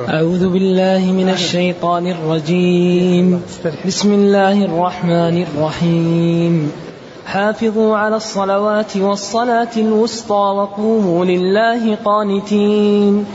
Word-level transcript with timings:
أعوذ 0.00 0.48
بالله 0.48 1.12
من 1.12 1.28
الشيطان 1.28 2.06
الرجيم. 2.06 3.42
بسم 3.86 4.12
الله 4.12 4.64
الرحمن 4.64 5.42
الرحيم. 5.42 6.72
حافظوا 7.26 7.96
على 7.96 8.16
الصلوات 8.16 8.96
والصلاة 8.96 9.68
الوسطى 9.76 10.34
وقوموا 10.34 11.24
لله 11.24 11.98
قانتين. 12.04 13.26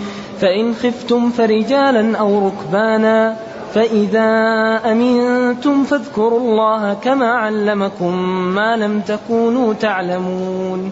فإن 0.42 0.74
خفتم 0.74 1.30
فرجالا 1.30 2.18
أو 2.18 2.48
ركبانا 2.48 3.36
فإذا 3.74 4.32
أمنتم 4.92 5.84
فاذكروا 5.84 6.40
الله 6.40 6.94
كما 6.94 7.30
علمكم 7.34 8.18
ما 8.56 8.78
لم 8.78 9.02
تكونوا 9.02 9.74
تعلمون. 9.74 10.92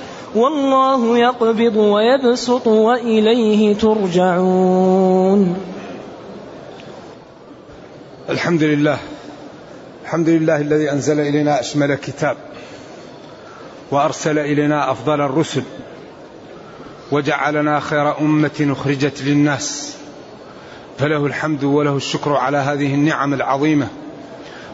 والله 0.35 1.17
يقبض 1.17 1.75
ويبسط 1.75 2.67
وإليه 2.67 3.75
ترجعون. 3.75 5.57
الحمد 8.29 8.63
لله. 8.63 8.97
الحمد 10.03 10.29
لله 10.29 10.61
الذي 10.61 10.91
أنزل 10.91 11.19
إلينا 11.19 11.59
أشمل 11.59 11.95
كتاب 11.95 12.37
وأرسل 13.91 14.39
إلينا 14.39 14.91
أفضل 14.91 15.21
الرسل 15.21 15.63
وجعلنا 17.11 17.79
خير 17.79 18.19
أمة 18.19 18.67
أخرجت 18.79 19.21
للناس. 19.21 19.95
فله 20.99 21.25
الحمد 21.25 21.63
وله 21.63 21.95
الشكر 21.95 22.33
على 22.33 22.57
هذه 22.57 22.93
النعم 22.93 23.33
العظيمة 23.33 23.87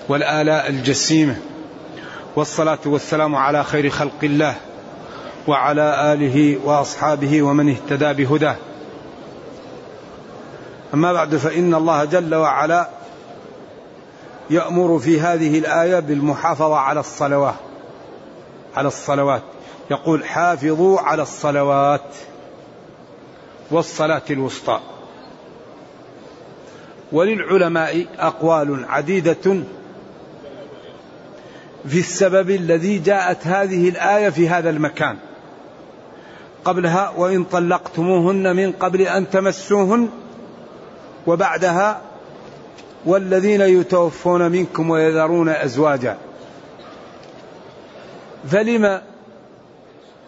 والآلاء 0.09 0.69
الجسيمة 0.69 1.35
والصلاة 2.35 2.79
والسلام 2.85 3.35
على 3.35 3.63
خير 3.63 3.89
خلق 3.89 4.23
الله. 4.23 4.55
وعلى 5.47 6.13
آله 6.13 6.57
وأصحابه 6.63 7.41
ومن 7.41 7.69
اهتدى 7.69 8.13
بهداه. 8.13 8.55
أما 10.93 11.13
بعد 11.13 11.35
فإن 11.35 11.73
الله 11.73 12.05
جل 12.05 12.35
وعلا 12.35 12.89
يأمر 14.49 14.99
في 14.99 15.21
هذه 15.21 15.59
الآية 15.59 15.99
بالمحافظة 15.99 16.75
على 16.75 16.99
الصلوات 16.99 17.55
على 18.75 18.87
الصلوات. 18.87 19.41
يقول 19.91 20.25
حافظوا 20.25 20.99
على 20.99 21.21
الصلوات 21.21 22.15
والصلاة 23.71 24.21
الوسطى. 24.29 24.79
وللعلماء 27.11 28.05
أقوال 28.19 28.85
عديدة 28.89 29.63
في 31.87 31.99
السبب 31.99 32.49
الذي 32.49 32.99
جاءت 32.99 33.47
هذه 33.47 33.89
الآية 33.89 34.29
في 34.29 34.49
هذا 34.49 34.69
المكان. 34.69 35.17
قبلها 36.65 37.09
وإن 37.17 37.43
طلقتموهن 37.43 38.55
من 38.55 38.71
قبل 38.71 39.01
أن 39.01 39.29
تمسوهن 39.29 40.09
وبعدها 41.27 42.01
والذين 43.05 43.61
يتوفون 43.61 44.51
منكم 44.51 44.89
ويذرون 44.89 45.49
أزواجا. 45.49 46.17
فلما 48.47 49.01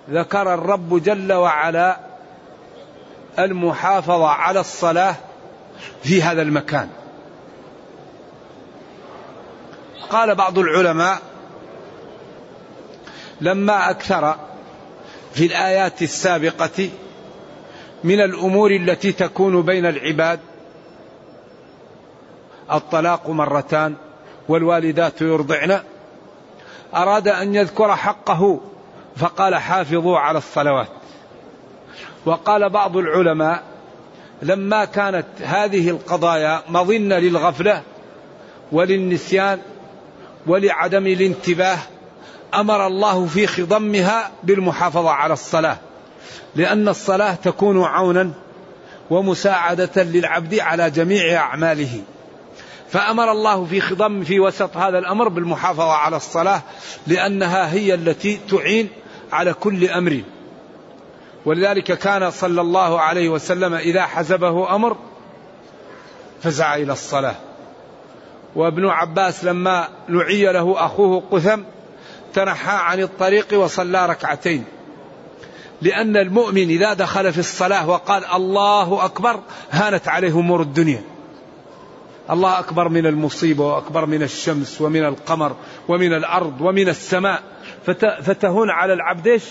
ذكر 0.09 0.53
الرب 0.53 1.03
جل 1.03 1.34
وعلا 1.34 2.00
المحافظة 3.40 4.28
على 4.28 4.59
الصلاة 4.59 5.16
في 6.03 6.23
هذا 6.23 6.41
المكان. 6.41 6.90
قال 10.09 10.35
بعض 10.35 10.59
العلماء 10.59 11.19
لما 13.41 13.90
أكثر 13.90 14.35
في 15.34 15.45
الآيات 15.45 16.01
السابقة 16.01 16.90
من 18.03 18.22
الأمور 18.22 18.72
التي 18.72 19.12
تكون 19.12 19.62
بين 19.62 19.85
العباد. 19.85 20.40
الطلاق 22.72 23.29
مرتان 23.29 23.95
والوالدات 24.50 25.22
يرضعن. 25.22 25.79
أراد 26.95 27.28
أن 27.28 27.56
يذكر 27.56 27.95
حقه 27.95 28.59
فقال 29.16 29.56
حافظوا 29.56 30.17
على 30.19 30.38
الصلوات. 30.38 30.88
وقال 32.25 32.69
بعض 32.69 32.97
العلماء 32.97 33.63
لما 34.41 34.85
كانت 34.85 35.25
هذه 35.41 35.90
القضايا 35.90 36.61
مظنة 36.69 37.19
للغفلة 37.19 37.84
وللنسيان 38.72 39.59
ولعدم 40.47 41.07
الانتباه 41.07 41.78
أمر 42.54 42.88
الله 42.88 43.26
في 43.26 43.48
خضمها 43.48 44.32
بالمحافظة 44.44 45.10
على 45.10 45.34
الصلاة 45.34 45.78
لأن 46.56 46.88
الصلاة 46.88 47.34
تكون 47.34 47.84
عونا 47.84 48.32
ومساعدة 49.10 50.04
للعبد 50.04 50.59
على 50.59 50.90
جميع 50.90 51.42
أعماله. 51.42 52.02
فأمر 52.90 53.32
الله 53.32 53.66
في 53.66 53.82
خضم 53.82 54.24
في 54.24 54.40
وسط 54.40 54.78
هذا 54.78 54.98
الأمر 54.98 55.28
بالمحافظة 55.28 55.92
على 55.92 56.16
الصلاة 56.16 56.62
لأنها 57.08 57.74
هي 57.74 57.94
التي 57.94 58.40
تعين 58.50 58.90
على 59.32 59.54
كل 59.54 59.90
أمر. 59.90 60.22
ولذلك 61.46 61.98
كان 61.98 62.32
صلى 62.32 62.62
الله 62.62 63.02
عليه 63.02 63.30
وسلم 63.30 63.74
إذا 63.74 64.06
حزبه 64.06 64.76
أمر 64.76 64.98
فزع 66.44 66.76
إلى 66.76 66.94
الصلاة. 66.94 67.36
وابن 68.56 68.88
عباس 68.88 69.44
لما 69.44 69.88
نعي 70.08 70.54
له 70.54 70.86
أخوه 70.86 71.24
قثم 71.32 71.62
تنحى 72.34 72.78
عن 72.78 73.00
الطريق 73.00 73.47
وصلى 73.53 74.06
ركعتين. 74.06 74.66
لأن 75.81 76.17
المؤمن 76.17 76.69
إذا 76.69 76.94
دخل 76.94 77.34
في 77.34 77.40
الصلاة 77.40 77.90
وقال 77.90 78.25
الله 78.25 79.06
أكبر 79.06 79.40
هانت 79.72 80.07
عليه 80.07 80.34
أمور 80.34 80.62
الدنيا. 80.62 81.01
الله 82.29 82.59
أكبر 82.59 82.90
من 82.90 83.06
المصيبة 83.06 83.67
وأكبر 83.67 84.06
من 84.06 84.23
الشمس 84.23 84.81
ومن 84.81 85.06
القمر 85.06 85.56
ومن 85.88 86.13
الأرض 86.13 86.61
ومن 86.61 86.90
السماء. 86.90 87.43
فتهون 88.22 88.70
على 88.70 88.93
العبد 88.93 89.28
إيش؟ 89.28 89.43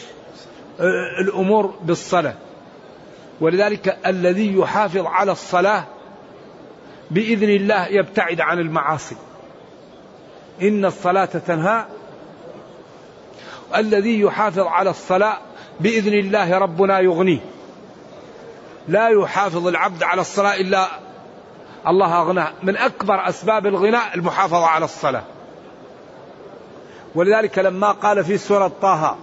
الأمور 1.20 1.74
بالصلاة. 1.82 2.34
ولذلك 3.40 3.98
الذي 4.06 4.54
يحافظ 4.58 5.06
على 5.06 5.32
الصلاة 5.32 5.84
بإذن 7.10 7.48
الله 7.48 7.86
يبتعد 7.86 8.40
عن 8.40 8.58
المعاصي. 8.58 9.16
إن 10.62 10.84
الصلاة 10.84 11.24
تنهى 11.24 11.84
الذي 13.76 14.20
يحافظ 14.20 14.67
على 14.67 14.91
الصلاة 14.91 15.38
بإذن 15.81 16.15
الله 16.15 16.59
ربنا 16.59 17.00
يغنيه. 17.00 17.41
لا 18.88 19.09
يحافظ 19.09 19.67
العبد 19.67 20.03
على 20.03 20.20
الصلاة 20.20 20.55
إلا 20.55 20.88
الله 21.87 22.20
أغناه. 22.20 22.53
من 22.62 22.76
أكبر 22.76 23.29
أسباب 23.29 23.67
الغناء 23.67 24.15
المحافظة 24.15 24.67
على 24.67 24.85
الصلاة. 24.85 25.23
ولذلك 27.15 27.59
لما 27.59 27.93
قال 27.93 28.25
في 28.25 28.38
سورة 28.38 28.73
طه 28.82 29.17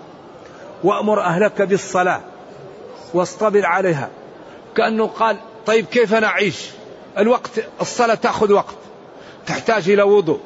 وأمر 0.83 1.21
أهلك 1.21 1.61
بالصلاة 1.61 2.21
واصطبر 3.13 3.65
عليها. 3.65 4.09
كأنه 4.75 5.07
قال 5.07 5.37
طيب 5.65 5.85
كيف 5.85 6.13
نعيش؟ 6.13 6.69
الوقت 7.17 7.49
الصلاة 7.81 8.15
تأخذ 8.15 8.51
وقت 8.51 8.75
تحتاج 9.47 9.89
إلى 9.89 10.03
وضوء 10.03 10.39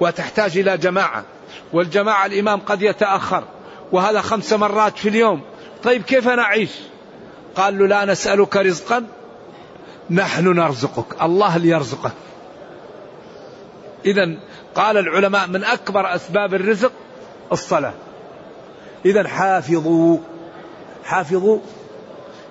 وتحتاج 0.00 0.58
إلى 0.58 0.78
جماعة 0.78 1.24
والجماعة 1.74 2.26
الإمام 2.26 2.60
قد 2.60 2.82
يتأخر 2.82 3.44
وهذا 3.92 4.20
خمس 4.20 4.52
مرات 4.52 4.98
في 4.98 5.08
اليوم. 5.08 5.40
طيب 5.82 6.02
كيف 6.02 6.28
نعيش؟ 6.28 6.70
قال 7.56 7.78
له 7.78 7.86
لا 7.86 8.04
نسألك 8.04 8.56
رزقا 8.56 9.06
نحن 10.10 10.48
نرزقك 10.48 11.22
الله 11.22 11.56
اللي 11.56 11.68
يرزقك 11.68 12.12
إذا 14.04 14.34
قال 14.74 14.96
العلماء 14.96 15.48
من 15.48 15.64
أكبر 15.64 16.14
أسباب 16.14 16.54
الرزق 16.54 16.92
الصلاة. 17.52 17.94
إذا 19.04 19.28
حافظوا 19.28 20.18
حافظوا 21.04 21.58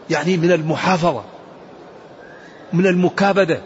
يعني 0.10 0.38
من 0.38 0.52
المحافظة 0.52 1.24
من 2.74 2.88
المكابدة. 2.88 3.62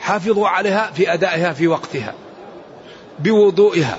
حافظوا 0.00 0.48
عليها 0.48 0.90
في 0.92 1.14
أدائها 1.14 1.52
في 1.52 1.68
وقتها 1.68 2.14
بوضوئها. 3.18 3.98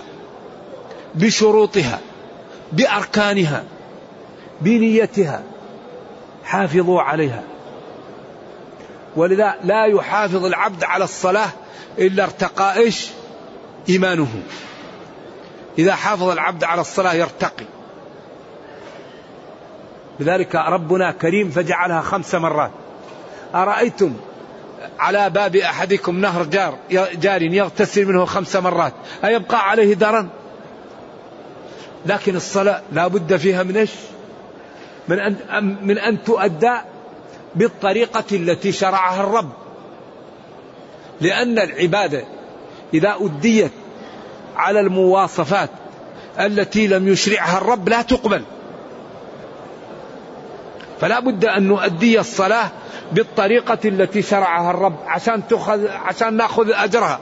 بشروطها 1.16 2.00
بأركانها 2.72 3.64
بنيتها 4.62 5.44
حافظوا 6.44 7.02
عليها. 7.02 7.44
ولذا 9.16 9.56
لا 9.64 9.86
يحافظ 9.86 10.46
العبد 10.46 10.84
على 10.84 11.04
الصلاة 11.04 11.50
إلا 11.98 12.24
ارتقى 12.24 12.78
إيش؟ 12.78 13.10
إيمانه. 13.90 14.44
إذا 15.78 15.96
حافظ 15.96 16.30
العبد 16.30 16.64
على 16.64 16.82
الصلاة 16.82 17.14
يرتقي. 17.14 17.66
لذلك 20.20 20.56
ربنا 20.56 21.12
كريم 21.12 21.50
فجعلها 21.50 22.02
خمس 22.02 22.36
مرات. 22.36 22.72
أرأيتم 23.56 24.14
على 25.00 25.30
باب 25.30 25.56
أحدكم 25.56 26.22
نهر 26.22 26.44
جار 26.44 26.78
جار 27.14 27.42
يغتسل 27.42 28.06
منه 28.06 28.26
خمس 28.26 28.56
مرات 28.56 28.94
أيبقى 29.24 29.70
عليه 29.70 29.94
درن؟ 29.94 30.30
لكن 32.06 32.36
الصلاة 32.36 32.82
لا 32.92 33.08
بد 33.08 33.36
فيها 33.36 33.64
من 33.64 33.78
إيش؟ 33.78 33.92
من 35.08 35.20
أن, 35.20 35.78
من 35.82 35.98
أن 35.98 36.24
تؤدى 36.24 36.74
بالطريقة 37.56 38.24
التي 38.32 38.72
شرعها 38.72 39.24
الرب. 39.24 39.50
لأن 41.22 41.60
العبادة 41.60 42.24
إذا 42.94 43.16
أديت 43.20 43.72
على 44.56 44.80
المواصفات 44.80 45.70
التي 46.40 46.88
لم 46.88 47.08
يشرعها 47.08 47.58
الرب 47.58 47.90
لا 47.90 48.02
تقبل. 48.02 48.44
فلا 51.02 51.20
بد 51.20 51.46
أن 51.46 51.64
نؤدي 51.64 52.20
الصلاة 52.20 52.70
بالطريقة 53.12 53.80
التي 53.86 54.22
شرعها 54.22 54.72
الرب 54.72 54.96
عشان 55.08 55.48
تأخذ 55.48 55.88
عشان 55.88 56.34
نأخذ 56.34 56.72
أجرها. 56.72 57.20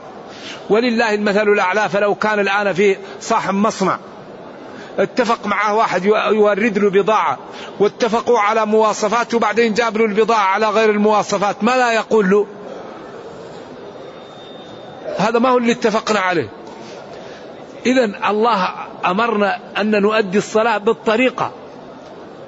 ولله 0.70 1.14
المثل 1.14 1.48
الأعلى 1.48 1.88
فلو 1.88 2.14
كان 2.14 2.38
الآن 2.38 2.72
في 2.72 2.96
صاحب 3.20 3.54
مصنع 3.54 3.98
اتفق 4.98 5.46
معه 5.46 5.74
واحد 5.74 6.04
يورد 6.04 6.78
له 6.78 6.90
بضاعة 6.90 7.38
واتفقوا 7.80 8.38
على 8.38 8.66
مواصفات 8.66 9.34
وبعدين 9.34 9.74
جاب 9.74 9.96
له 9.96 10.04
البضاعة 10.04 10.44
على 10.44 10.68
غير 10.68 10.90
المواصفات 10.90 11.64
ما 11.64 11.70
لا 11.70 11.92
يقول 11.92 12.30
له. 12.30 12.46
هذا 15.18 15.38
ما 15.38 15.48
هو 15.48 15.58
اللي 15.58 15.72
اتفقنا 15.72 16.20
عليه. 16.20 16.50
إذا 17.86 18.04
الله 18.30 18.68
أمرنا 19.06 19.58
أن 19.80 20.02
نؤدي 20.02 20.38
الصلاة 20.38 20.78
بالطريقة. 20.78 21.52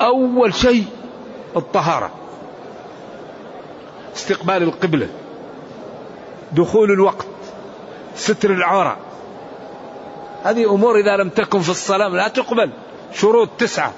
أول 0.01 0.55
شيء 0.55 0.87
الطهارة. 1.57 2.11
استقبال 4.17 4.63
القبلة. 4.63 5.09
دخول 6.53 6.91
الوقت. 6.91 7.27
ستر 8.17 8.51
العورة. 8.51 8.97
هذه 10.45 10.75
أمور 10.75 10.99
إذا 10.99 11.17
لم 11.17 11.29
تكن 11.29 11.61
في 11.61 11.69
الصلاة 11.69 12.09
لا 12.09 12.29
تقبل. 12.29 12.71
شروط 13.13 13.49
تسعة. 13.59 13.93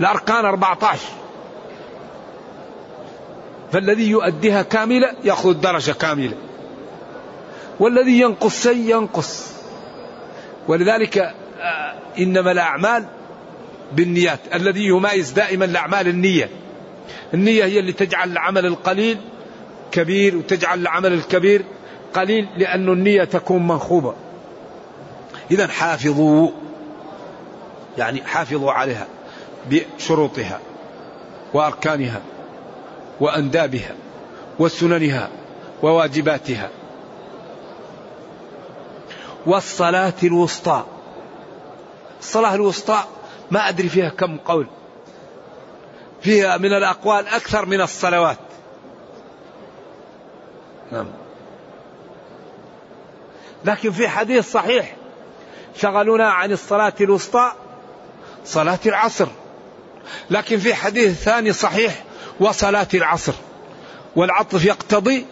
الأركان 0.00 0.44
أربعة 0.44 0.78
عشر. 0.82 1.08
فالذي 3.72 4.10
يؤديها 4.10 4.62
كاملة 4.62 5.14
يأخذ 5.24 5.52
درجة 5.52 5.92
كاملة. 5.92 6.36
والذي 7.80 8.20
ينقص 8.20 8.62
شيء 8.62 8.96
ينقص. 8.96 9.52
ولذلك 10.68 11.18
آه، 11.18 11.94
إنما 12.18 12.52
الأعمال 12.52 13.04
بالنيات. 13.92 14.38
الذي 14.54 14.86
يميز 14.86 15.30
دائما 15.30 15.64
الأعمال 15.64 16.08
النية. 16.08 16.50
النية 17.34 17.64
هي 17.64 17.78
اللي 17.78 17.92
تجعل 17.92 18.32
العمل 18.32 18.66
القليل 18.66 19.18
كبير 19.92 20.36
وتجعل 20.36 20.80
العمل 20.80 21.12
الكبير 21.12 21.64
قليل 22.14 22.48
لأن 22.56 22.88
النية 22.88 23.24
تكون 23.24 23.66
منخوبة. 23.66 24.14
إذا 25.50 25.66
حافظوا 25.66 26.50
يعني 27.98 28.22
حافظوا 28.22 28.72
عليها 28.72 29.06
بشروطها 29.70 30.60
وأركانها 31.54 32.20
وأندابها 33.20 33.94
وسننها 34.58 35.30
وواجباتها. 35.82 36.70
والصلاة 39.46 40.14
الوسطى 40.22 40.84
الصلاة 42.20 42.54
الوسطى 42.54 43.04
ما 43.50 43.68
أدري 43.68 43.88
فيها 43.88 44.08
كم 44.08 44.36
قول. 44.38 44.66
فيها 46.20 46.56
من 46.56 46.72
الأقوال 46.72 47.28
أكثر 47.28 47.66
من 47.66 47.80
الصلوات. 47.80 48.38
نعم. 50.92 51.06
لكن 53.64 53.90
في 53.90 54.08
حديث 54.08 54.52
صحيح 54.52 54.96
شغلونا 55.78 56.30
عن 56.30 56.52
الصلاة 56.52 56.92
الوسطى 57.00 57.52
صلاة 58.44 58.78
العصر. 58.86 59.26
لكن 60.30 60.58
في 60.58 60.74
حديث 60.74 61.22
ثاني 61.22 61.52
صحيح 61.52 62.04
وصلاة 62.40 62.88
العصر. 62.94 63.32
والعطف 64.16 64.64
يقتضي 64.64 65.26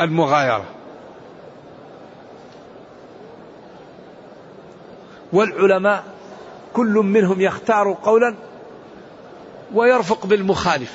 المغايرة. 0.00 0.64
والعلماء 5.32 6.04
كل 6.72 6.94
منهم 6.94 7.40
يختار 7.40 7.96
قولا 8.04 8.34
ويرفق 9.74 10.26
بالمخالف. 10.26 10.92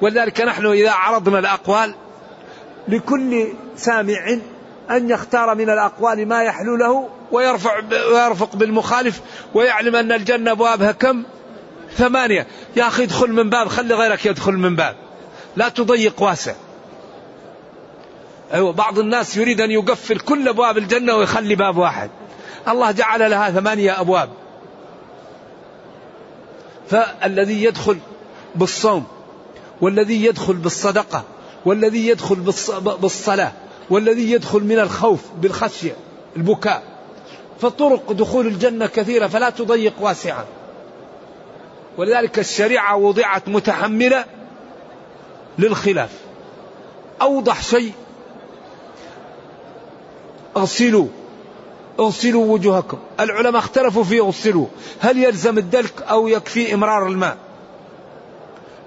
ولذلك 0.00 0.40
نحن 0.40 0.66
إذا 0.66 0.90
عرضنا 0.90 1.38
الأقوال 1.38 1.94
لكل 2.88 3.48
سامع 3.76 4.38
أن 4.90 5.10
يختار 5.10 5.54
من 5.54 5.70
الأقوال 5.70 6.28
ما 6.28 6.42
يحلو 6.42 6.76
له 6.76 7.08
ويرفع 7.32 7.80
ويرفق 8.12 8.56
بالمخالف 8.56 9.20
ويعلم 9.54 9.96
أن 9.96 10.12
الجنة 10.12 10.50
أبوابها 10.50 10.92
كم؟ 10.92 11.22
ثمانية. 11.96 12.46
يا 12.76 12.86
أخي 12.86 13.02
ادخل 13.04 13.32
من 13.32 13.50
باب 13.50 13.68
خلي 13.68 13.94
غيرك 13.94 14.26
يدخل 14.26 14.52
من 14.52 14.76
باب. 14.76 14.96
لا 15.56 15.68
تضيق 15.68 16.22
واسع. 16.22 16.54
أيوة 18.54 18.72
بعض 18.72 18.98
الناس 18.98 19.36
يريد 19.36 19.60
أن 19.60 19.70
يقفل 19.70 20.18
كل 20.18 20.48
أبواب 20.48 20.78
الجنة 20.78 21.16
ويخلي 21.16 21.54
باب 21.54 21.76
واحد. 21.76 22.10
الله 22.68 22.90
جعل 22.90 23.30
لها 23.30 23.50
ثمانية 23.50 24.00
أبواب. 24.00 24.28
فالذي 26.90 27.64
يدخل 27.64 27.98
بالصوم 28.54 29.04
والذي 29.80 30.24
يدخل 30.24 30.54
بالصدقة 30.54 31.22
والذي 31.64 32.08
يدخل 32.08 32.36
بالصلاة 33.00 33.52
والذي 33.90 34.30
يدخل 34.32 34.60
من 34.60 34.78
الخوف 34.78 35.20
بالخشية 35.40 35.96
البكاء. 36.36 36.82
فطرق 37.60 38.12
دخول 38.12 38.46
الجنة 38.46 38.86
كثيرة 38.86 39.26
فلا 39.26 39.50
تضيق 39.50 39.92
واسعا 40.00 40.44
ولذلك 41.98 42.38
الشريعة 42.38 42.96
وضعت 42.96 43.48
متحملة 43.48 44.24
للخلاف. 45.58 46.10
أوضح 47.22 47.62
شيء. 47.62 47.92
اغسلوا. 50.56 51.06
اغسلوا 52.00 52.52
وجوهكم. 52.52 52.98
العلماء 53.20 53.58
اختلفوا 53.58 54.04
في 54.04 54.20
اغسلوا. 54.20 54.66
هل 55.00 55.24
يلزم 55.24 55.58
الدلك 55.58 56.02
أو 56.02 56.28
يكفي 56.28 56.74
إمرار 56.74 57.06
الماء؟ 57.06 57.36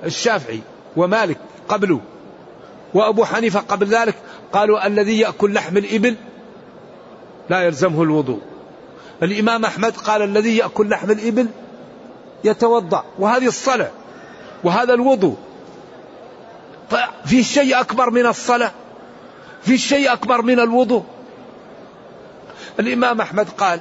الشافعي 0.04 0.62
ومالك 0.98 1.38
قبله 1.70 2.02
وأبو 2.98 3.26
حنيفة 3.26 3.60
قبل 3.60 3.88
ذلك 3.88 4.16
قالوا 4.54 4.88
الذي 4.88 5.20
يأكل 5.20 5.54
لحم 5.54 5.78
الإبل 5.78 6.16
لا 7.50 7.62
يلزمه 7.62 8.04
الوضوء. 8.04 8.40
الإمام 9.24 9.66
أحمد 9.66 9.98
قال 9.98 10.22
الذي 10.22 10.58
يأكل 10.58 10.90
لحم 10.90 11.12
الإبل 11.12 11.48
يتوضأ 12.44 13.04
وهذه 13.20 13.48
الصلاة 13.48 13.92
وهذا 14.64 14.94
الوضوء. 14.94 15.36
في 17.26 17.44
شيء 17.44 17.80
أكبر 17.80 18.10
من 18.10 18.26
الصلاة؟ 18.26 18.72
في 19.62 19.78
شيء 19.78 20.14
أكبر 20.14 20.42
من 20.42 20.60
الوضوء؟ 20.60 21.04
الإمام 22.80 23.22
أحمد 23.22 23.50
قال 23.50 23.80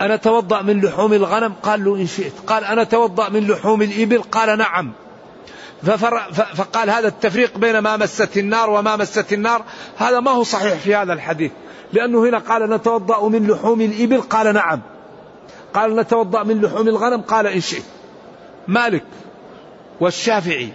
أنا 0.00 0.14
أتوضأ 0.14 0.62
من 0.62 0.80
لحوم 0.80 1.12
الغنم؟ 1.12 1.52
قال 1.62 1.84
له 1.84 1.96
إن 1.96 2.06
شئت. 2.06 2.32
قال 2.46 2.64
أنا 2.64 2.82
أتوضأ 2.82 3.28
من 3.28 3.46
لحوم 3.46 3.82
الإبل؟ 3.82 4.22
قال 4.22 4.58
نعم. 4.58 4.92
فقال 6.54 6.90
هذا 6.90 7.08
التفريق 7.08 7.58
بين 7.58 7.78
ما 7.78 7.96
مست 7.96 8.36
النار 8.36 8.70
وما 8.70 8.96
مست 8.96 9.32
النار 9.32 9.64
هذا 9.96 10.20
ما 10.20 10.30
هو 10.30 10.42
صحيح 10.42 10.74
في 10.74 10.94
هذا 10.94 11.12
الحديث. 11.12 11.52
لأنه 11.92 12.28
هنا 12.28 12.38
قال 12.38 12.70
نتوضأ 12.70 13.28
من 13.28 13.46
لحوم 13.46 13.80
الإبل؟ 13.80 14.20
قال 14.20 14.54
نعم. 14.54 14.80
قال 15.74 15.96
نتوضأ 15.96 16.42
من 16.42 16.60
لحوم 16.60 16.88
الغنم؟ 16.88 17.20
قال 17.20 17.46
إن 17.46 17.60
شئت. 17.60 17.84
مالك 18.68 19.04
والشافعي 20.00 20.72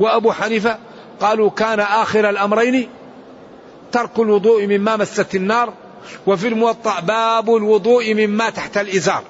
وأبو 0.00 0.32
حنيفة 0.32 0.78
قالوا 1.20 1.50
كان 1.50 1.80
آخر 1.80 2.30
الأمرين 2.30 2.88
ترك 3.92 4.18
الوضوء 4.18 4.66
مما 4.66 4.96
مست 4.96 5.34
النار 5.34 5.72
وفي 6.26 6.48
الموطأ 6.48 7.00
باب 7.00 7.56
الوضوء 7.56 8.14
مما 8.14 8.50
تحت 8.50 8.78
الإزار. 8.78 9.22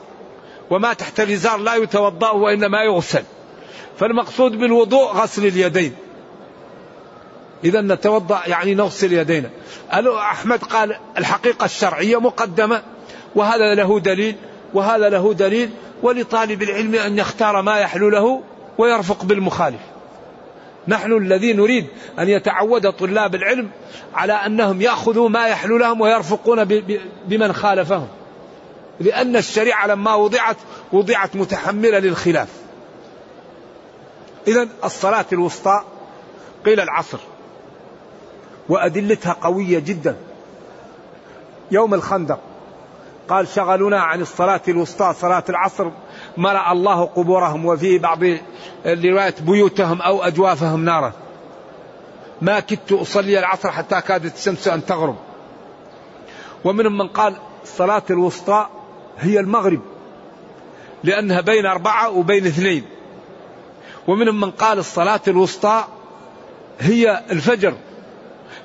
وما 0.70 0.92
تحت 0.92 1.20
الإزار 1.20 1.56
لا 1.56 1.74
يتوضأ 1.74 2.30
وإنما 2.30 2.82
يغسل. 2.82 3.22
فالمقصود 4.00 4.58
بالوضوء 4.58 5.12
غسل 5.12 5.46
اليدين. 5.46 5.94
إذا 7.64 7.80
نتوضأ 7.80 8.40
يعني 8.46 8.74
نغسل 8.74 9.12
يدينا. 9.12 9.50
أحمد 10.18 10.58
قال 10.58 10.96
الحقيقة 11.18 11.64
الشرعية 11.64 12.20
مقدمة 12.20 12.82
وهذا 13.34 13.74
له 13.74 14.00
دليل 14.00 14.36
وهذا 14.74 15.08
له 15.08 15.34
دليل 15.34 15.70
ولطالب 16.02 16.62
العلم 16.62 16.94
أن 16.94 17.18
يختار 17.18 17.62
ما 17.62 17.78
يحلو 17.78 18.08
له 18.08 18.42
ويرفق 18.78 19.24
بالمخالف. 19.24 19.80
نحن 20.88 21.12
الذي 21.12 21.52
نريد 21.52 21.86
أن 22.18 22.28
يتعود 22.28 22.92
طلاب 22.92 23.34
العلم 23.34 23.70
على 24.14 24.32
أنهم 24.32 24.82
يأخذوا 24.82 25.28
ما 25.28 25.46
يحلو 25.46 25.78
لهم 25.78 26.00
ويرفقون 26.00 26.64
بمن 27.26 27.52
خالفهم. 27.52 28.08
لأن 29.00 29.36
الشريعة 29.36 29.86
لما 29.86 30.14
وضعت 30.14 30.56
وضعت 30.92 31.36
متحملة 31.36 31.98
للخلاف. 31.98 32.48
إذا 34.50 34.68
الصلاة 34.84 35.26
الوسطى 35.32 35.82
قيل 36.66 36.80
العصر 36.80 37.18
وأدلتها 38.68 39.32
قوية 39.32 39.78
جدا. 39.78 40.16
يوم 41.70 41.94
الخندق 41.94 42.40
قال 43.28 43.48
شغلونا 43.48 44.00
عن 44.00 44.20
الصلاة 44.20 44.60
الوسطى 44.68 45.14
صلاة 45.20 45.44
العصر 45.48 45.90
ملأ 46.36 46.72
الله 46.72 47.04
قبورهم 47.04 47.66
وفي 47.66 47.98
بعض 47.98 48.18
الروايات 48.86 49.42
بيوتهم 49.42 50.02
أو 50.02 50.22
أجوافهم 50.22 50.84
نارا. 50.84 51.12
ما 52.42 52.60
كدت 52.60 52.92
أصلي 52.92 53.38
العصر 53.38 53.70
حتى 53.70 54.00
كادت 54.00 54.36
الشمس 54.36 54.68
أن 54.68 54.86
تغرب. 54.86 55.16
ومنهم 56.64 56.98
من 56.98 57.08
قال 57.08 57.36
الصلاة 57.62 58.02
الوسطى 58.10 58.66
هي 59.18 59.40
المغرب 59.40 59.80
لأنها 61.04 61.40
بين 61.40 61.66
أربعة 61.66 62.10
وبين 62.10 62.46
اثنين. 62.46 62.84
ومنهم 64.10 64.40
من 64.40 64.50
قال 64.50 64.78
الصلاة 64.78 65.20
الوسطى 65.28 65.84
هي 66.80 67.24
الفجر 67.30 67.74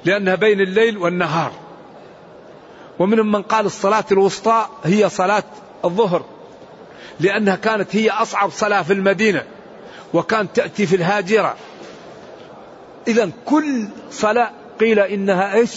لأنها 0.06 0.36
بين 0.36 0.62
الليل 0.62 0.98
والنهار. 0.98 1.52
ومنهم 3.00 3.32
من 3.32 3.42
قال 3.42 3.66
الصلاة 3.66 4.06
الوسطى 4.12 4.68
هي 4.84 5.10
صلاة 5.10 5.44
الظهر 5.86 6.26
لأنها 7.20 7.56
كانت 7.56 7.96
هي 7.96 8.10
أصعب 8.10 8.50
صلاة 8.50 8.82
في 8.82 8.94
المدينة 8.94 9.44
وكانت 10.14 10.56
تأتي 10.56 10.86
في 10.86 10.96
الهاجرة. 10.96 11.56
إذا 13.08 13.30
كل 13.46 13.88
صلاة 14.12 14.52
قيل 14.80 15.00
إنها 15.00 15.54
إيش؟ 15.54 15.72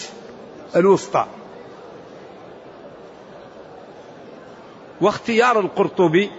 الوسطى. 0.77 1.27
واختيار 5.01 5.61
القرطبي 5.61 6.31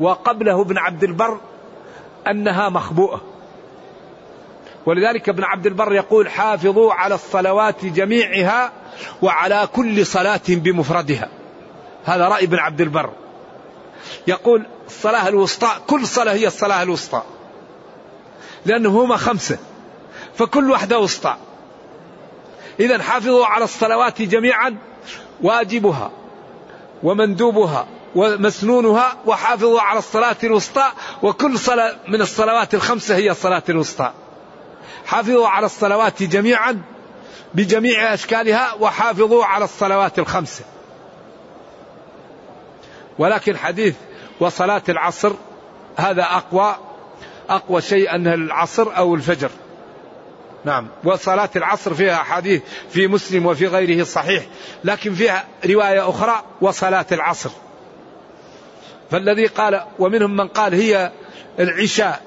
وقبله 0.00 0.60
ابن 0.60 0.78
عبد 0.78 1.04
البر 1.04 1.40
أنها 2.26 2.68
مخبوءة. 2.68 3.20
ولذلك 4.86 5.28
ابن 5.28 5.44
عبد 5.44 5.66
البر 5.66 5.92
يقول 5.92 6.30
حافظوا 6.30 6.92
على 6.92 7.14
الصلوات 7.14 7.84
جميعها 7.84 8.72
وعلى 9.22 9.68
كل 9.72 10.06
صلاة 10.06 10.40
بمفردها. 10.48 11.28
هذا 12.04 12.28
رأي 12.28 12.44
ابن 12.44 12.58
عبد 12.58 12.80
البر. 12.80 13.10
يقول 14.26 14.66
الصلاة 14.86 15.28
الوسطى 15.28 15.68
كل 15.86 16.06
صلاة 16.06 16.32
هي 16.32 16.46
الصلاة 16.46 16.82
الوسطى. 16.82 17.22
لأنه 18.66 18.88
هما 19.04 19.16
خمسة 19.16 19.58
فكل 20.34 20.70
واحدة 20.70 20.98
وسطى. 20.98 21.36
إذا 22.80 23.02
حافظوا 23.02 23.46
على 23.46 23.64
الصلوات 23.64 24.22
جميعا 24.22 24.76
واجبها 25.42 26.10
ومندوبها. 27.02 27.86
ومسنونها 28.14 29.16
وحافظوا 29.26 29.80
على 29.80 29.98
الصلاة 29.98 30.36
الوسطى 30.44 30.92
وكل 31.22 31.58
صلاة 31.58 31.96
من 32.08 32.20
الصلوات 32.20 32.74
الخمسة 32.74 33.16
هي 33.16 33.30
الصلاة 33.30 33.62
الوسطى. 33.68 34.12
حافظوا 35.06 35.48
على 35.48 35.66
الصلوات 35.66 36.22
جميعا 36.22 36.82
بجميع 37.54 38.14
أشكالها 38.14 38.74
وحافظوا 38.80 39.44
على 39.44 39.64
الصلوات 39.64 40.18
الخمسة. 40.18 40.64
ولكن 43.18 43.56
حديث 43.56 43.94
وصلاة 44.40 44.82
العصر 44.88 45.32
هذا 45.96 46.22
أقوى 46.22 46.76
أقوى 47.50 47.82
شيء 47.82 48.14
أنها 48.14 48.34
العصر 48.34 48.96
أو 48.96 49.14
الفجر. 49.14 49.50
نعم. 50.64 50.88
وصلاة 51.04 51.50
العصر 51.56 51.94
فيها 51.94 52.16
حديث 52.16 52.62
في 52.90 53.08
مسلم 53.08 53.46
وفي 53.46 53.66
غيره 53.66 54.04
صحيح 54.04 54.44
لكن 54.84 55.14
فيها 55.14 55.44
رواية 55.66 56.08
أخرى 56.08 56.42
وصلاة 56.60 57.06
العصر. 57.12 57.50
فالذي 59.10 59.46
قال 59.46 59.82
ومنهم 59.98 60.36
من 60.36 60.48
قال 60.48 60.74
هي 60.74 61.12
العشاء 61.58 62.22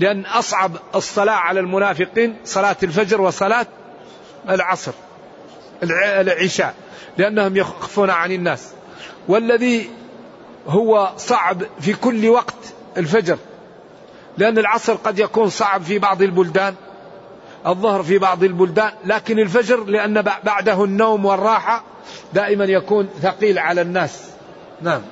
لأن 0.00 0.26
أصعب 0.26 0.76
الصلاة 0.94 1.34
على 1.34 1.60
المنافقين 1.60 2.36
صلاة 2.44 2.76
الفجر 2.82 3.20
وصلاة 3.20 3.66
العصر 4.48 4.92
العشاء 5.82 6.74
لأنهم 7.18 7.56
يخفون 7.56 8.10
عن 8.10 8.32
الناس. 8.32 8.70
والذي 9.28 9.90
هو 10.66 11.12
صعب 11.16 11.62
في 11.80 11.94
كل 11.94 12.28
وقت 12.28 12.54
الفجر 12.96 13.38
لأن 14.38 14.58
العصر 14.58 14.94
قد 14.94 15.18
يكون 15.18 15.48
صعب 15.48 15.82
في 15.82 15.98
بعض 15.98 16.22
البلدان 16.22 16.74
الظهر 17.66 18.02
في 18.02 18.18
بعض 18.18 18.44
البلدان 18.44 18.92
لكن 19.04 19.38
الفجر 19.38 19.84
لأن 19.84 20.22
بعده 20.22 20.84
النوم 20.84 21.24
والراحة 21.24 21.84
دائما 22.32 22.64
يكون 22.64 23.08
ثقيل 23.22 23.58
على 23.58 23.80
الناس. 23.80 24.30
نعم. 24.80 25.02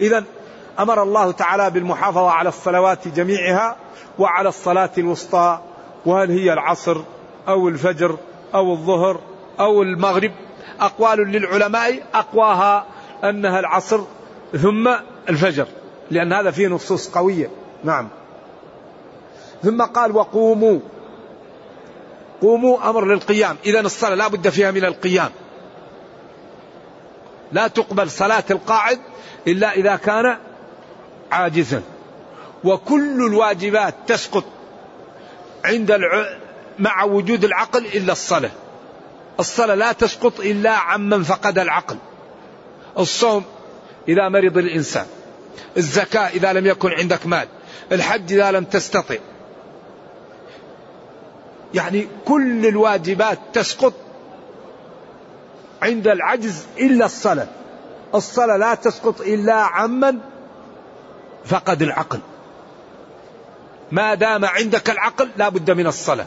إذا 0.00 0.24
أمر 0.78 1.02
الله 1.02 1.32
تعالى 1.32 1.70
بالمحافظة 1.70 2.30
على 2.30 2.48
الصلوات 2.48 3.08
جميعها 3.08 3.76
وعلى 4.18 4.48
الصلاة 4.48 4.90
الوسطى 4.98 5.60
وهل 6.06 6.30
هي 6.30 6.52
العصر 6.52 7.00
أو 7.48 7.68
الفجر 7.68 8.16
أو 8.54 8.72
الظهر 8.72 9.20
أو 9.60 9.82
المغرب؟ 9.82 10.32
أقوال 10.80 11.18
للعلماء 11.18 12.02
أقواها 12.14 12.86
أنها 13.24 13.60
العصر 13.60 14.00
ثم 14.52 14.88
الفجر 15.28 15.66
لأن 16.10 16.32
هذا 16.32 16.50
فيه 16.50 16.68
نصوص 16.68 17.08
قوية. 17.08 17.50
نعم. 17.84 18.08
ثم 19.62 19.82
قال 19.82 20.16
وقوموا. 20.16 20.78
قوموا 22.42 22.90
أمر 22.90 23.04
للقيام. 23.04 23.56
إذا 23.64 23.80
الصلاة 23.80 24.14
لا 24.14 24.28
بد 24.28 24.48
فيها 24.48 24.70
من 24.70 24.84
القيام. 24.84 25.30
لا 27.52 27.68
تقبل 27.68 28.10
صلاة 28.10 28.44
القاعد 28.50 28.98
إلا 29.46 29.72
إذا 29.72 29.96
كان 29.96 30.36
عاجزا. 31.32 31.82
وكل 32.64 33.26
الواجبات 33.26 33.94
تسقط 34.06 34.44
عند 35.64 35.90
الع... 35.90 36.38
مع 36.78 37.04
وجود 37.04 37.44
العقل 37.44 37.86
إلا 37.86 38.12
الصلاة. 38.12 38.50
الصلاة 39.40 39.74
لا 39.74 39.92
تسقط 39.92 40.40
إلا 40.40 40.70
عمن 40.70 41.22
فقد 41.22 41.58
العقل. 41.58 41.96
الصوم 42.98 43.44
إذا 44.08 44.28
مرض 44.28 44.58
الإنسان. 44.58 45.06
الزكاة 45.76 46.28
إذا 46.28 46.52
لم 46.52 46.66
يكن 46.66 46.90
عندك 46.90 47.26
مال. 47.26 47.48
الحج 47.92 48.32
إذا 48.32 48.50
لم 48.50 48.64
تستطع. 48.64 49.16
يعني 51.74 52.06
كل 52.24 52.66
الواجبات 52.66 53.38
تسقط 53.52 53.92
عند 55.82 56.08
العجز 56.08 56.66
إلا 56.78 57.04
الصلاة. 57.04 57.48
الصلاة 58.14 58.56
لا 58.56 58.74
تسقط 58.74 59.20
إلا 59.20 59.54
عمن 59.54 60.18
فقد 61.44 61.82
العقل. 61.82 62.20
ما 63.92 64.14
دام 64.14 64.44
عندك 64.44 64.90
العقل 64.90 65.30
لا 65.36 65.48
بد 65.48 65.70
من 65.70 65.86
الصلاة. 65.86 66.26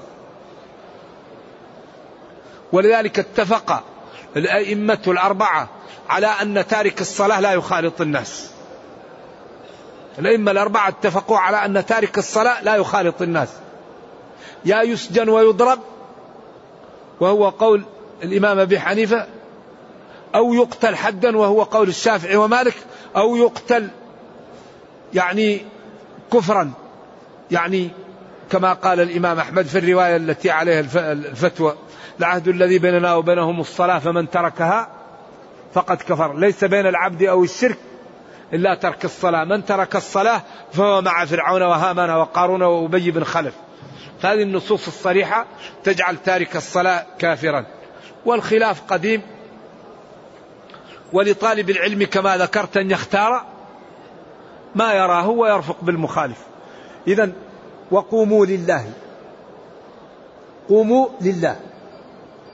ولذلك 2.72 3.20
اتفق 3.20 3.84
الأئمة 4.36 5.02
الأربعة 5.08 5.70
على 6.10 6.28
أن 6.28 6.68
تارك 6.68 7.02
الصلاة 7.02 7.40
لا 7.40 7.54
يخالط 7.54 8.02
الناس. 8.02 8.50
الأئمة 10.20 10.52
الأربعة 10.52 10.88
اتفقوا 10.88 11.38
على 11.38 11.66
أن 11.66 11.86
تارك 11.86 12.18
الصلاة 12.18 12.64
لا 12.64 12.76
يخالط 12.76 13.22
الناس. 13.22 13.50
يا 14.66 14.82
يسجن 14.82 15.30
ويضرب 15.30 15.80
وهو 17.20 17.50
قول 17.50 17.84
الإمام 18.24 18.60
أبي 18.60 18.80
حنيفة 18.80 19.28
أو 20.36 20.54
يقتل 20.54 20.96
حدا 20.96 21.38
وهو 21.38 21.64
قول 21.64 21.88
الشافعي 21.88 22.36
ومالك 22.36 22.76
أو 23.16 23.36
يقتل 23.36 23.90
يعني 25.14 25.62
كفرا. 26.34 26.72
يعني 27.52 27.90
كما 28.52 28.74
قال 28.74 29.00
الإمام 29.00 29.40
أحمد 29.40 29.66
في 29.66 29.80
الرواية 29.80 30.16
التي 30.16 30.52
عليها 30.52 30.80
الفتوى 31.12 31.76
العهد 32.20 32.48
الذي 32.48 32.80
بيننا 32.80 33.16
وبينهم 33.16 33.60
الصلاة 33.60 34.00
فمن 34.00 34.30
تركها 34.30 34.90
فقد 35.74 35.98
كفر. 35.98 36.38
ليس 36.38 36.64
بين 36.64 36.88
العبد 36.88 37.24
أو 37.24 37.44
الشرك 37.44 37.78
إلا 38.54 38.76
ترك 38.76 39.06
الصلاة. 39.06 39.44
من 39.44 39.66
ترك 39.66 39.96
الصلاة 39.96 40.42
فهو 40.74 41.02
مع 41.02 41.26
فرعون 41.26 41.62
وهامان 41.62 42.10
وقارون 42.10 42.64
وأبي 42.64 43.12
بن 43.12 43.24
خلف. 43.24 43.54
هذه 44.22 44.42
النصوص 44.42 44.88
الصريحة 44.88 45.46
تجعل 45.84 46.18
تارك 46.18 46.56
الصلاة 46.56 47.06
كافرا. 47.20 47.66
والخلاف 48.26 48.82
قديم 48.88 49.22
ولطالب 51.14 51.70
العلم 51.70 52.04
كما 52.04 52.38
ذكرت 52.38 52.78
أن 52.78 52.92
يختار 52.92 53.46
ما 54.76 54.94
يراه 54.94 55.30
ويرفق 55.30 55.78
بالمخالف. 55.82 56.38
إذا 57.08 57.32
وقوموا 57.92 58.46
لله. 58.46 58.92
قوموا 60.70 61.08
لله. 61.22 61.60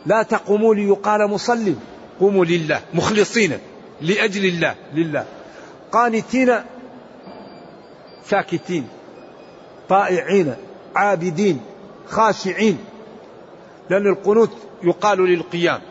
لا 0.05 0.23
تقوموا 0.23 0.75
ليقال 0.75 1.29
مصلي. 1.29 1.75
قوموا 2.19 2.45
لله. 2.45 2.81
مخلصين. 2.93 3.59
لأجل 4.01 4.45
الله. 4.45 4.75
لله. 4.93 5.25
قانتين. 5.91 6.55
ساكتين. 8.25 8.87
طائعين. 9.89 10.53
عابدين. 10.95 11.61
خاشعين. 12.07 12.77
لأن 13.89 14.07
القنوت 14.07 14.51
يقال 14.83 15.17
للقيام. 15.17 15.81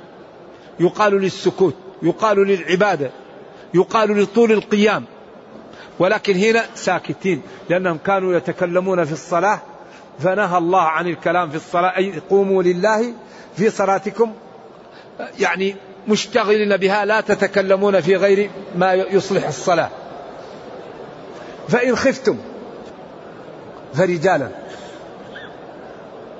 يقال 0.81 1.13
للسكوت. 1.13 1.75
يقال 2.03 2.47
للعبادة 2.47 3.11
يقال 3.75 4.23
لطول 4.23 4.53
القيام 4.53 5.05
ولكن 5.99 6.35
هنا 6.37 6.65
ساكتين 6.75 7.43
لأنهم 7.71 7.99
كانوا 7.99 8.35
يتكلمون 8.35 9.05
في 9.05 9.13
الصلاة 9.13 9.61
فنهى 10.19 10.59
الله 10.59 10.83
عن 10.83 11.07
الكلام 11.07 11.51
في 11.51 11.57
الصلاة 11.57 11.97
أي 11.97 12.23
قوموا 12.31 12.63
لله 12.63 13.15
في 13.57 13.71
صلاتكم 13.71 14.33
يعني 15.39 15.77
مشتغلين 16.09 16.77
بها 16.77 17.05
لا 17.05 17.21
تتكلمون 17.21 18.01
في 18.01 18.17
غير 18.17 18.51
ما 18.77 18.95
يصلح 18.95 19.47
الصلاة. 19.47 19.91
فإن 21.69 21.97
خفتم 21.97 22.37
فرجالا 23.95 24.49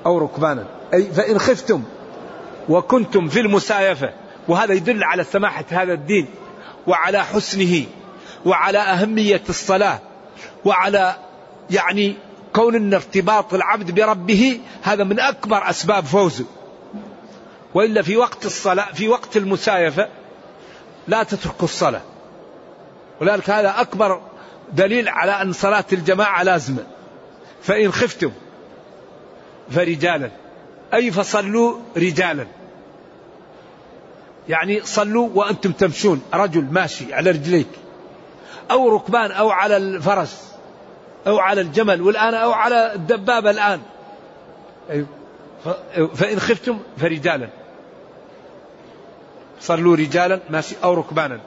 أو 0.05 0.17
ركبانا 0.17 0.65
أي 0.93 1.03
فإن 1.03 1.39
خفتم 1.39 1.83
وكنتم 2.69 3.27
في 3.27 3.39
المسايفة 3.39 4.09
وهذا 4.49 4.73
يدل 4.73 5.03
على 5.03 5.23
سماحة 5.23 5.65
هذا 5.69 5.93
الدين 5.93 6.25
وعلى 6.87 7.25
حسنه 7.25 7.85
وعلى 8.45 8.77
أهمية 8.77 9.41
الصلاة 9.49 9.99
وعلى 10.65 11.15
يعني 11.69 12.15
كون 12.53 12.75
إن 12.75 12.93
ارتباط 12.93 13.53
العبد 13.53 13.91
بربه 13.91 14.59
هذا 14.83 15.03
من 15.03 15.19
أكبر 15.19 15.69
أسباب 15.69 16.03
فوزه. 16.03 16.45
وإلا 17.73 18.01
في 18.01 18.17
وقت 18.17 18.45
الصلاة 18.45 18.93
في 18.93 19.07
وقت 19.07 19.37
المسايفة 19.37 20.07
لا 21.07 21.23
تتركوا 21.23 21.63
الصلاة. 21.63 22.01
ولذلك 23.21 23.49
هذا 23.49 23.81
أكبر 23.81 24.21
دليل 24.73 25.09
على 25.09 25.31
أن 25.31 25.53
صلاة 25.53 25.85
الجماعة 25.93 26.43
لازمة. 26.43 26.83
فإن 27.61 27.91
خفتم 27.91 28.31
فرجالا 29.71 30.31
أي 30.93 31.11
فصلوا 31.11 31.77
رجالا. 31.97 32.58
يعني 34.49 34.81
صلوا 34.81 35.29
وأنتم 35.33 35.71
تمشون 35.71 36.21
رجل 36.33 36.65
ماشي 36.71 37.13
على 37.13 37.31
رجليك 37.31 37.67
أو 38.71 38.95
ركبان 38.95 39.31
أو 39.31 39.49
على 39.49 39.77
الفرس 39.77 40.55
أو 41.27 41.39
على 41.39 41.61
الجمل 41.61 42.01
والآن 42.01 42.33
أو 42.33 42.51
على 42.51 42.93
الدبابة 42.93 43.49
الآن. 43.49 43.81
فإن 46.15 46.39
خفتم 46.39 46.79
فرجالا. 46.97 47.49
صلوا 49.59 49.95
رجالا 49.95 50.39
ماشي 50.49 50.75
أو 50.83 50.93
ركبانا. 50.93 51.39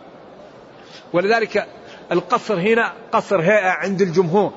ولذلك 1.12 1.68
القصر 2.12 2.60
هنا 2.60 2.92
قصر 3.12 3.40
هيئة 3.40 3.70
عند 3.70 4.02
الجمهور. 4.02 4.52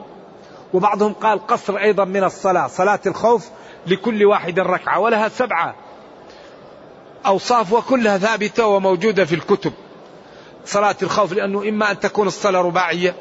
وبعضهم 0.74 1.14
قال 1.14 1.48
قصر 1.48 1.78
أيضا 1.78 2.06
من 2.06 2.24
الصلاة 2.24 2.68
صلاة 2.68 3.00
الخوف 3.06 3.50
لكل 3.88 4.26
واحد 4.26 4.60
ركعة 4.60 5.00
ولها 5.00 5.30
سبعة. 5.30 5.76
أوصاف 7.26 7.74
وكلها 7.74 8.18
ثابتة 8.18 8.68
وموجودة 8.68 9.26
في 9.26 9.36
الكتب. 9.36 9.74
صلاة 10.66 10.96
الخوف 11.04 11.34
لأنه 11.34 11.70
إما 11.70 11.92
أن 11.92 12.00
تكون 12.00 12.28
الصلاة 12.28 12.62
رباعية 12.62 13.16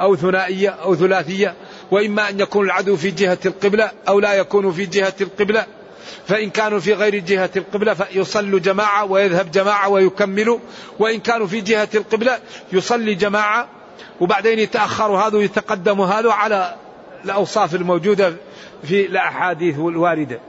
أو 0.00 0.16
ثنائية 0.16 0.68
أو 0.68 0.94
ثلاثية 0.94 1.54
وإما 1.90 2.28
أن 2.28 2.40
يكون 2.40 2.66
العدو 2.66 2.96
في 2.96 3.10
جهة 3.10 3.38
القبلة 3.46 3.90
أو 4.08 4.20
لا 4.20 4.32
يكون 4.34 4.72
في 4.72 4.86
جهة 4.86 5.12
القبلة. 5.20 5.66
فإن 6.26 6.50
كانوا 6.50 6.78
في 6.78 6.94
غير 6.94 7.18
جهة 7.18 7.50
القبلة 7.56 7.94
فيصلوا 7.94 8.58
جماعة 8.58 9.04
ويذهب 9.04 9.50
جماعة 9.50 9.88
ويكملوا 9.88 10.58
وإن 10.98 11.20
كانوا 11.20 11.46
في 11.46 11.60
جهة 11.60 11.88
القبلة 11.94 12.38
يصلي 12.72 13.14
جماعة. 13.14 13.68
وبعدين 14.20 14.58
يتأخر 14.58 15.16
هذا 15.16 15.38
ويتقدم 15.38 16.00
هذا 16.00 16.32
على 16.32 16.74
الأوصاف 17.24 17.74
الموجودة 17.74 18.34
في 18.82 19.06
الأحاديث 19.06 19.78
الواردة. 19.78 20.40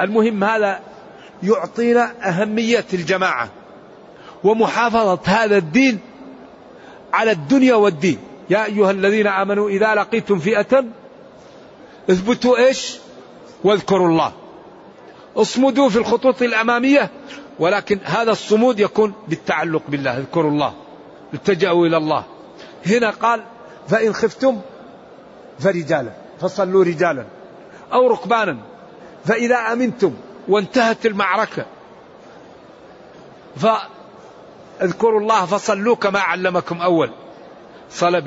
المهم 0.00 0.44
هذا 0.44 0.80
يعطينا 1.42 2.28
أهمية 2.28 2.84
الجماعة 2.92 3.48
ومحافظة 4.44 5.18
هذا 5.24 5.56
الدين 5.56 5.98
على 7.12 7.30
الدنيا 7.30 7.74
والدين. 7.74 8.18
يا 8.50 8.64
أيها 8.64 8.90
الذين 8.90 9.26
آمنوا 9.26 9.68
إذا 9.68 9.94
لقيتم 9.94 10.38
فئة 10.38 10.84
اثبتوا 12.10 12.56
إيش؟ 12.58 12.98
واذكروا 13.64 14.08
الله. 14.08 14.32
اصمدوا 15.36 15.88
في 15.88 15.96
الخطوط 15.96 16.42
الأمامية 16.42 17.10
ولكن 17.58 17.98
هذا 18.04 18.32
الصمود 18.32 18.80
يكون 18.80 19.12
بالتعلق 19.28 19.82
بالله. 19.88 20.18
اذكروا 20.18 20.50
الله 20.50 20.74
التجأوا 21.34 21.86
إلى 21.86 21.96
الله. 21.96 22.24
هنا 22.86 23.10
قال 23.10 23.42
فإن 23.88 24.12
خفتم 24.12 24.60
فرجالا 25.58 26.10
فصلوا 26.40 26.84
رجالا 26.84 27.24
أو 27.92 28.08
ركبانا 28.08 28.56
فإذا 29.24 29.56
أمنتم 29.56 30.14
وانتهت 30.48 31.06
المعركة. 31.06 31.66
فاذكروا 33.56 35.20
الله 35.20 35.46
فصلوا 35.46 35.96
كما 35.96 36.20
علمكم 36.20 36.82
أول. 36.82 37.10
صلى 37.90 38.20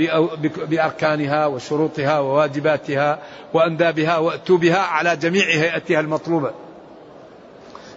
بأركانها 0.69 1.45
وشروطها 1.45 2.19
وواجباتها 2.19 3.19
وأندابها 3.53 4.17
وأتوا 4.17 4.57
بها 4.57 4.79
على 4.79 5.15
جميع 5.15 5.45
هيئتها 5.45 5.99
المطلوبة. 5.99 6.51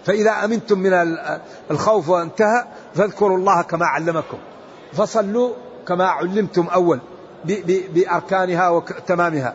فإذا 0.05 0.31
أمنتم 0.31 0.79
من 0.79 1.17
الخوف 1.71 2.09
وانتهى 2.09 2.65
فاذكروا 2.95 3.37
الله 3.37 3.61
كما 3.61 3.85
علمكم. 3.85 4.37
فصلوا 4.93 5.53
كما 5.87 6.05
علمتم 6.05 6.67
أول. 6.67 6.99
بأركانها 7.93 8.69
وتمامها. 8.69 9.53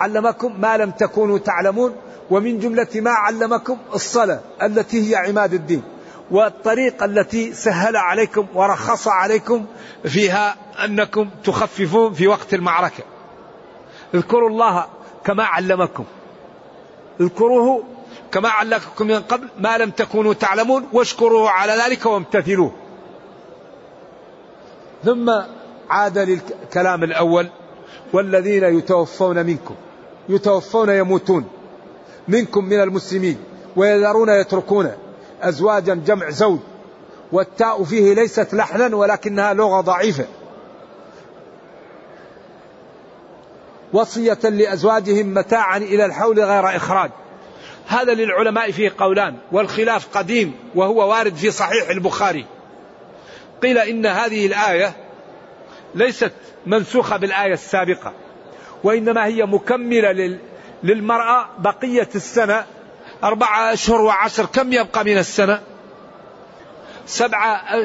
علمكم 0.00 0.60
ما 0.60 0.76
لم 0.76 0.90
تكونوا 0.90 1.38
تعلمون 1.38 1.96
ومن 2.30 2.58
جملة 2.58 2.88
ما 2.94 3.10
علمكم 3.10 3.78
الصلاة 3.94 4.40
التي 4.62 5.10
هي 5.10 5.16
عماد 5.16 5.54
الدين 5.54 5.82
والطريقة 6.30 7.04
التي 7.04 7.52
سهل 7.52 7.96
عليكم 7.96 8.46
ورخص 8.54 9.08
عليكم 9.08 9.66
فيها 10.04 10.56
أنكم 10.84 11.30
تخففون 11.44 12.12
في 12.12 12.28
وقت 12.28 12.54
المعركة. 12.54 13.04
اذكروا 14.14 14.48
الله 14.48 14.86
كما 15.24 15.44
علمكم. 15.44 16.04
اذكروه 17.20 17.84
كما 18.32 18.48
علمكم 18.48 19.06
من 19.06 19.20
قبل 19.20 19.48
ما 19.58 19.78
لم 19.78 19.90
تكونوا 19.90 20.34
تعلمون 20.34 20.88
واشكروه 20.92 21.50
على 21.50 21.72
ذلك 21.72 22.06
وامتثلوه. 22.06 22.72
ثم 25.04 25.30
عاد 25.90 26.18
للكلام 26.18 27.04
الأول 27.04 27.48
والذين 28.12 28.64
يتوفون 28.64 29.46
منكم. 29.46 29.74
يتوفون 30.28 30.88
يموتون 30.88 31.44
منكم 32.28 32.64
من 32.64 32.80
المسلمين 32.80 33.38
ويذرون 33.76 34.28
يتركون 34.28 34.92
أزواجا 35.42 35.94
جمع 35.94 36.30
زوج 36.30 36.58
والتاء 37.32 37.84
فيه 37.84 38.14
ليست 38.14 38.54
لحنا 38.54 38.96
ولكنها 38.96 39.54
لغة 39.54 39.80
ضعيفة 39.80 40.24
وصية 43.92 44.38
لأزواجهم 44.44 45.34
متاعا 45.34 45.76
إلى 45.78 46.04
الحول 46.04 46.40
غير 46.40 46.76
إخراج 46.76 47.10
هذا 47.86 48.14
للعلماء 48.14 48.70
فيه 48.70 48.92
قولان 48.98 49.36
والخلاف 49.52 50.18
قديم 50.18 50.54
وهو 50.74 51.10
وارد 51.10 51.34
في 51.34 51.50
صحيح 51.50 51.88
البخاري 51.90 52.46
قيل 53.62 53.78
إن 53.78 54.06
هذه 54.06 54.46
الآية 54.46 54.96
ليست 55.94 56.32
منسوخة 56.66 57.16
بالآية 57.16 57.52
السابقة 57.52 58.12
وإنما 58.84 59.26
هي 59.26 59.46
مكملة 59.46 60.38
للمرأة 60.82 61.48
بقية 61.58 62.08
السنة. 62.14 62.64
أربعة 63.24 63.72
أشهر 63.72 64.00
وعشر 64.00 64.46
كم 64.46 64.72
يبقى 64.72 65.04
من 65.04 65.18
السنة؟ 65.18 65.60
سبعة. 67.06 67.84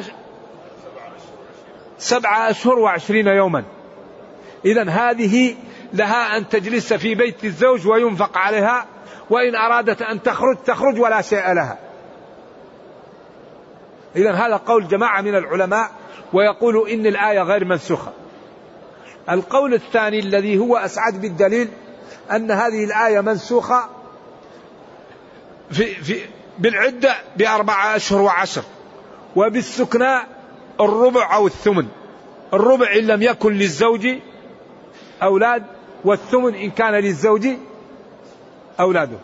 سبعة 1.98 2.50
أشهر 2.50 2.78
وعشرين 2.78 3.26
يوما. 3.26 3.64
إذا 4.64 4.90
هذه 4.90 5.56
لها 5.92 6.36
أن 6.36 6.48
تجلس 6.48 6.92
في 6.92 7.14
بيت 7.14 7.44
الزوج 7.44 7.86
وينفق 7.86 8.38
عليها 8.38 8.86
وإن 9.30 9.54
أرادت 9.54 10.02
أن 10.02 10.22
تخرج 10.22 10.56
تخرج 10.56 11.00
ولا 11.00 11.22
شيء 11.22 11.52
لها. 11.52 11.78
إذا 14.16 14.32
هذا 14.32 14.56
قول 14.56 14.88
جماعة 14.88 15.20
من 15.20 15.34
العلماء 15.34 15.90
ويقول 16.32 16.90
إن 16.90 17.06
الآية 17.06 17.42
غير 17.42 17.64
منسوخة. 17.64 18.12
القول 19.30 19.74
الثاني 19.74 20.18
الذي 20.18 20.58
هو 20.58 20.76
أسعد 20.76 21.20
بالدليل 21.20 21.68
أن 22.30 22.50
هذه 22.50 22.84
الآية 22.84 23.20
منسوخة 23.20 23.88
في 25.70 25.94
في 25.94 26.20
بالعدة 26.58 27.14
بأربعة 27.36 27.96
أشهر 27.96 28.22
وعشر 28.22 28.62
وبالسكنى 29.36 30.18
الربع 30.80 31.36
أو 31.36 31.46
الثمن. 31.46 31.86
الربع 32.54 32.92
إن 32.92 33.06
لم 33.06 33.22
يكن 33.22 33.52
للزوج 33.52 34.08
أولاد 35.22 35.62
والثمن 36.04 36.54
إن 36.54 36.70
كان 36.70 36.94
للزوج 36.94 37.48
أولاده. 38.80 39.18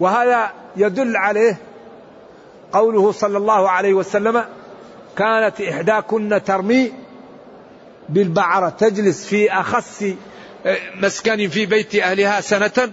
وهذا 0.00 0.52
يدل 0.76 1.16
عليه 1.16 1.56
قوله 2.72 3.12
صلى 3.12 3.38
الله 3.38 3.70
عليه 3.70 3.94
وسلم 3.94 4.44
كانت 5.16 5.60
إحداكن 5.60 6.40
ترمي 6.44 6.92
بالبعرة 8.08 8.68
تجلس 8.68 9.26
في 9.26 9.52
أخس 9.52 10.04
مسكن 10.94 11.48
في 11.48 11.66
بيت 11.66 11.94
أهلها 11.94 12.40
سنة 12.40 12.92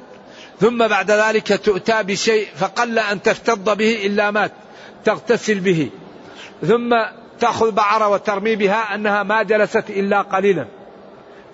ثم 0.60 0.88
بعد 0.88 1.12
ذلك 1.12 1.66
تؤتى 1.66 2.04
بشيء 2.04 2.48
فقل 2.56 3.00
أن 3.00 3.22
تفتض 3.22 3.78
به 3.78 4.06
إلا 4.06 4.32
مات 4.32 4.52
تغتسل 5.06 5.60
به. 5.60 5.90
ثم 6.68 6.96
تأخذ 7.40 7.72
بعرة 7.72 8.08
وترمي 8.08 8.56
بها 8.56 8.96
أنها 8.96 9.24
ما 9.24 9.44
جلست 9.44 9.90
إلا 9.90 10.22
قليلا. 10.22 10.66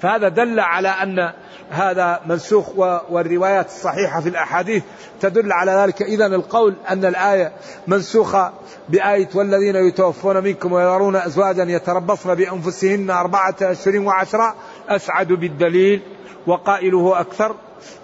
فهذا 0.02 0.30
دل 0.30 0.60
على 0.60 0.90
أن 0.90 1.34
هذا 1.70 2.22
منسوخ 2.26 2.70
والروايات 3.10 3.66
الصحيحة 3.66 4.22
في 4.22 4.30
الأحاديث 4.30 4.84
تدل 5.22 5.52
على 5.52 5.72
ذلك. 5.72 6.02
إذا 6.02 6.26
القول 6.26 6.76
أن 6.90 7.06
الآية 7.06 7.52
منسوخة 7.88 8.54
بآية 8.90 9.30
والذين 9.36 9.76
يتوفون 9.76 10.44
منكم 10.44 10.74
ويرون 10.74 11.16
أزواجا 11.16 11.64
يتربصن 11.64 12.36
بأنفسهن 12.36 13.10
أربعة 13.10 13.56
أشهر 13.62 14.00
وعشرة 14.00 14.56
أسعد 14.90 15.28
بالدليل 15.28 16.02
وقائله 16.48 17.20
أكثر 17.20 17.56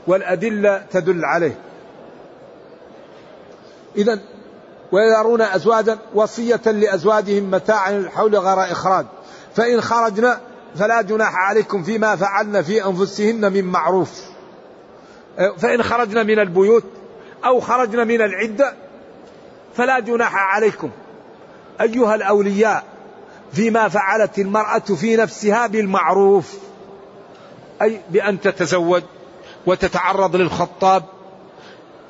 والأدلة 0.07 0.83
تدل 0.91 1.25
عليه. 1.25 1.57
إذا 3.95 4.19
ويرون 4.91 5.41
أزواجا 5.41 5.97
وصية 6.15 6.61
لأزواجهم 6.65 7.51
متاعا 7.51 7.91
الحول 7.91 8.35
غير 8.35 8.71
إخراج 8.71 9.05
فإن 9.55 9.81
خرجنا 9.81 10.39
فلا 10.75 11.01
جناح 11.01 11.35
عليكم 11.35 11.83
فيما 11.83 12.15
فعلن 12.15 12.61
في 12.61 12.85
أنفسهن 12.85 13.53
من 13.53 13.63
معروف. 13.63 14.21
فإن 15.57 15.83
خرجنا 15.83 16.23
من 16.23 16.39
البيوت 16.39 16.83
أو 17.45 17.59
خرجنا 17.59 18.03
من 18.03 18.21
العدة 18.21 18.73
فلا 19.75 19.99
جناح 19.99 20.35
عليكم. 20.35 20.89
أيها 21.81 22.15
الأولياء 22.15 22.83
فيما 23.51 23.87
فعلت 23.87 24.39
المرأة 24.39 24.79
في 24.79 25.15
نفسها 25.15 25.67
بالمعروف 25.67 26.57
أي 27.81 28.01
بأن 28.09 28.41
تتزوج 28.41 29.03
وتتعرض 29.65 30.35
للخطاب. 30.35 31.03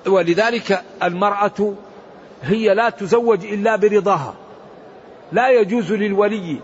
ولذلك 0.08 0.84
المرأة 1.04 1.74
هي 2.44 2.74
لا 2.74 2.90
تزوج 2.90 3.46
إلا 3.46 3.76
برضاها. 3.76 4.36
لا 5.32 5.50
يجوز 5.50 5.92
للولي 5.92 6.60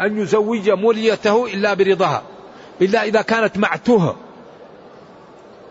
أن 0.00 0.18
يزوج 0.18 0.70
موليته 0.70 1.46
إلا 1.46 1.74
برضاها 1.74 2.22
إلا 2.80 3.04
إذا 3.04 3.22
كانت 3.22 3.58
معتوهة 3.58 4.16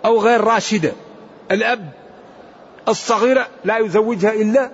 أو 0.05 0.19
غير 0.19 0.41
راشدة. 0.41 0.91
الأب 1.51 1.89
الصغيرة 2.87 3.47
لا 3.65 3.77
يزوجها 3.77 4.33
إلا 4.33 4.71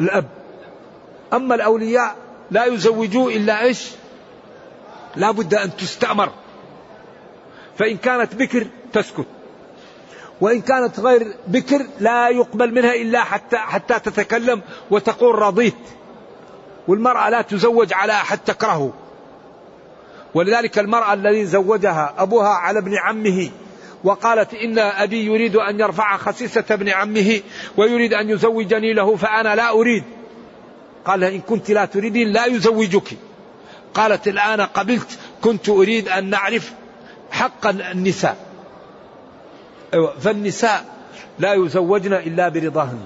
الأب. 0.00 0.28
أما 1.32 1.54
الأولياء 1.54 2.16
لا 2.50 2.64
يزوجوا 2.64 3.30
إلا 3.30 3.62
إيش؟ 3.62 3.90
لا 5.16 5.30
بد 5.30 5.54
أن 5.54 5.76
تستأمر. 5.76 6.32
فإن 7.78 7.96
كانت 7.96 8.34
بكر 8.34 8.66
تسكت 8.92 9.26
وإن 10.40 10.60
كانت 10.60 11.00
غير 11.00 11.36
بكر 11.46 11.86
لا 12.00 12.28
يقبل 12.28 12.74
منها 12.74 12.94
إلا 12.94 13.24
حتى 13.24 13.56
حتى 13.56 14.00
تتكلم 14.00 14.62
وتقول 14.90 15.38
رضيت. 15.38 15.74
والمرأة 16.88 17.30
لا 17.30 17.42
تزوج 17.42 17.92
على 17.92 18.12
أحد 18.12 18.38
تكرهه. 18.38 18.92
ولذلك 20.34 20.78
المرأة 20.78 21.12
الذي 21.12 21.44
زوجها 21.44 22.14
أبوها 22.18 22.48
على 22.48 22.78
ابن 22.78 22.96
عمه 22.98 23.50
وقالت 24.04 24.54
إن 24.54 24.78
أبي 24.78 25.24
يريد 25.24 25.56
أن 25.56 25.80
يرفع 25.80 26.16
خسيسة 26.16 26.64
ابن 26.70 26.88
عمه 26.88 27.40
ويريد 27.76 28.14
أن 28.14 28.30
يزوجني 28.30 28.92
له 28.92 29.16
فأنا 29.16 29.54
لا 29.54 29.70
أريد. 29.70 30.04
قال 31.04 31.24
إن 31.24 31.40
كنت 31.40 31.70
لا 31.70 31.84
تريدين 31.84 32.28
لا 32.32 32.46
يزوجك. 32.46 33.16
قالت 33.94 34.28
الآن 34.28 34.60
قبلت 34.60 35.18
كنت 35.42 35.68
أريد 35.68 36.08
أن 36.08 36.30
نعرف 36.30 36.72
حق 37.30 37.66
النساء. 37.66 38.36
أيوة 39.94 40.18
فالنساء 40.18 40.84
لا 41.38 41.54
يزوجن 41.54 42.12
إلا 42.12 42.48
برضاهن. 42.48 43.00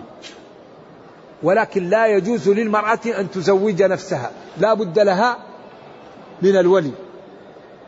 ولكن 1.43 1.89
لا 1.89 2.07
يجوز 2.07 2.49
للمرأة 2.49 3.01
أن 3.07 3.31
تزوج 3.31 3.83
نفسها. 3.83 4.31
لا 4.59 4.75
بد 4.75 4.99
لها 4.99 5.39
من 6.43 6.57
الولي. 6.57 6.93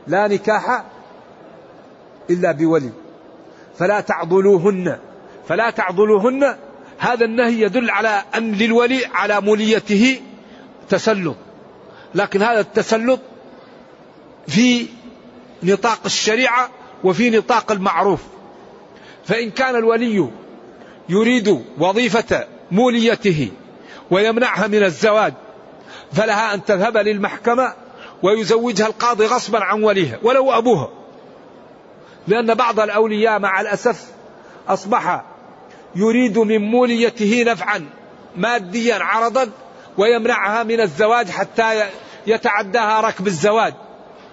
لا 0.07 0.29
نكاح 0.29 0.85
إلا 2.31 2.53
بولي. 2.53 2.91
فلا 3.79 4.01
تعضلوهن. 4.01 4.99
فلا 5.49 5.71
تعضلوهن. 5.71 6.57
هذا 6.99 7.25
النهي 7.25 7.61
يدل 7.61 7.91
على 7.91 8.23
أن 8.35 8.53
للولي 8.53 9.07
على 9.15 9.41
موليته 9.41 10.21
تسلط. 10.89 11.37
لكن 12.15 12.43
هذا 12.43 12.61
التسلط 12.61 13.21
في 14.49 14.87
نطاق 15.63 16.01
الشريعة 16.07 16.71
وفي 17.05 17.31
نطاق 17.31 17.73
المعروف. 17.73 18.21
فإن 19.25 19.51
كان 19.51 19.77
الولي 19.77 20.29
يريد 21.09 21.65
وظيفة 21.79 22.47
موليته 22.73 23.51
ويمنعها 24.11 24.67
من 24.67 24.85
الزواج 24.85 25.33
فلها 26.13 26.55
أن 26.55 26.65
تذهب 26.65 26.97
للمحكمة 26.97 27.73
ويزوجها 28.23 28.87
القاضي 28.87 29.27
غصبا 29.27 29.65
عن 29.65 29.83
وليها 29.83 30.19
ولو 30.23 30.53
أبوها. 30.53 30.89
لأن 32.29 32.55
بعض 32.55 32.81
الأولياء 32.81 33.39
مع 33.39 33.61
الأسف 33.61 34.05
أصبح 34.69 35.25
يريد 35.95 36.39
من 36.39 36.59
موليته 36.71 37.45
نفعا 37.47 37.87
ماديا 38.37 38.95
عرضا 38.95 39.51
ويمنعها 39.99 40.63
من 40.63 40.81
الزواج 40.81 41.31
حتى 41.31 41.83
يتعداها 42.27 43.01
ركب 43.01 43.27
الزواج 43.27 43.75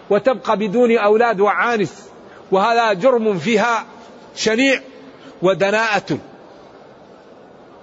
وتبقى 0.09 0.57
بدون 0.57 0.97
أولاد 0.97 1.39
وعانس 1.39 2.07
وهذا 2.51 2.93
جرم 2.93 3.39
فيها 3.39 3.85
شنيع 4.35 4.81
ودناءة. 5.41 6.17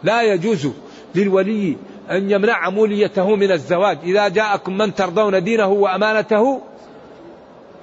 لا 0.04 0.22
يجوز 0.22 0.68
للولي 1.14 1.76
أن 2.10 2.30
يمنع 2.30 2.70
موليته 2.70 3.36
من 3.36 3.52
الزواج. 3.52 3.98
إذا 4.02 4.28
جاءكم 4.28 4.78
من 4.78 4.94
ترضون 4.94 5.44
دينه 5.44 5.66
وأمانته 5.66 6.60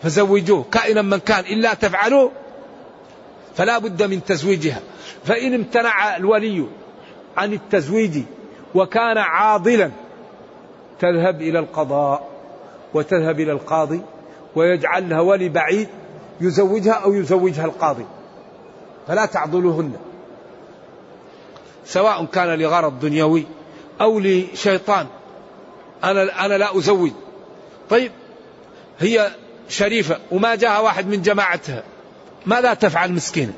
فزوجوه 0.03 0.65
كائنا 0.71 1.01
من 1.01 1.17
كان 1.17 1.39
إلا 1.39 1.73
تفعلوا 1.73 2.29
فلا 3.55 3.77
بد 3.77 4.03
من 4.03 4.23
تزويجها. 4.23 4.79
فإن 5.25 5.53
امتنع 5.53 6.15
الولي 6.15 6.65
عن 7.37 7.53
التزويج 7.53 8.23
وكان 8.75 9.17
عاضلا 9.17 9.91
تذهب 10.99 11.41
إلى 11.41 11.59
القضاء 11.59 12.29
وتذهب 12.93 13.39
إلى 13.39 13.51
القاضي 13.51 14.01
ويجعل 14.55 15.09
لها 15.09 15.19
ولي 15.21 15.49
بعيد 15.49 15.87
يزوجها 16.41 16.93
أو 16.93 17.13
يزوجها 17.13 17.65
القاضي. 17.65 18.05
فلا 19.07 19.25
تعضلوهن. 19.25 19.93
سواء 21.91 22.25
كان 22.25 22.59
لغرض 22.59 22.99
دنيوي 22.99 23.45
أو 24.01 24.19
لشيطان 24.19 25.07
أنا 26.03 26.45
أنا 26.45 26.57
لا 26.57 26.77
أزوج 26.77 27.11
طيب 27.89 28.11
هي 28.99 29.31
شريفة 29.69 30.19
وما 30.31 30.55
جاء 30.55 30.83
واحد 30.83 31.07
من 31.07 31.21
جماعتها 31.21 31.83
ماذا 32.45 32.73
تفعل 32.73 33.13
مسكينة؟ 33.13 33.53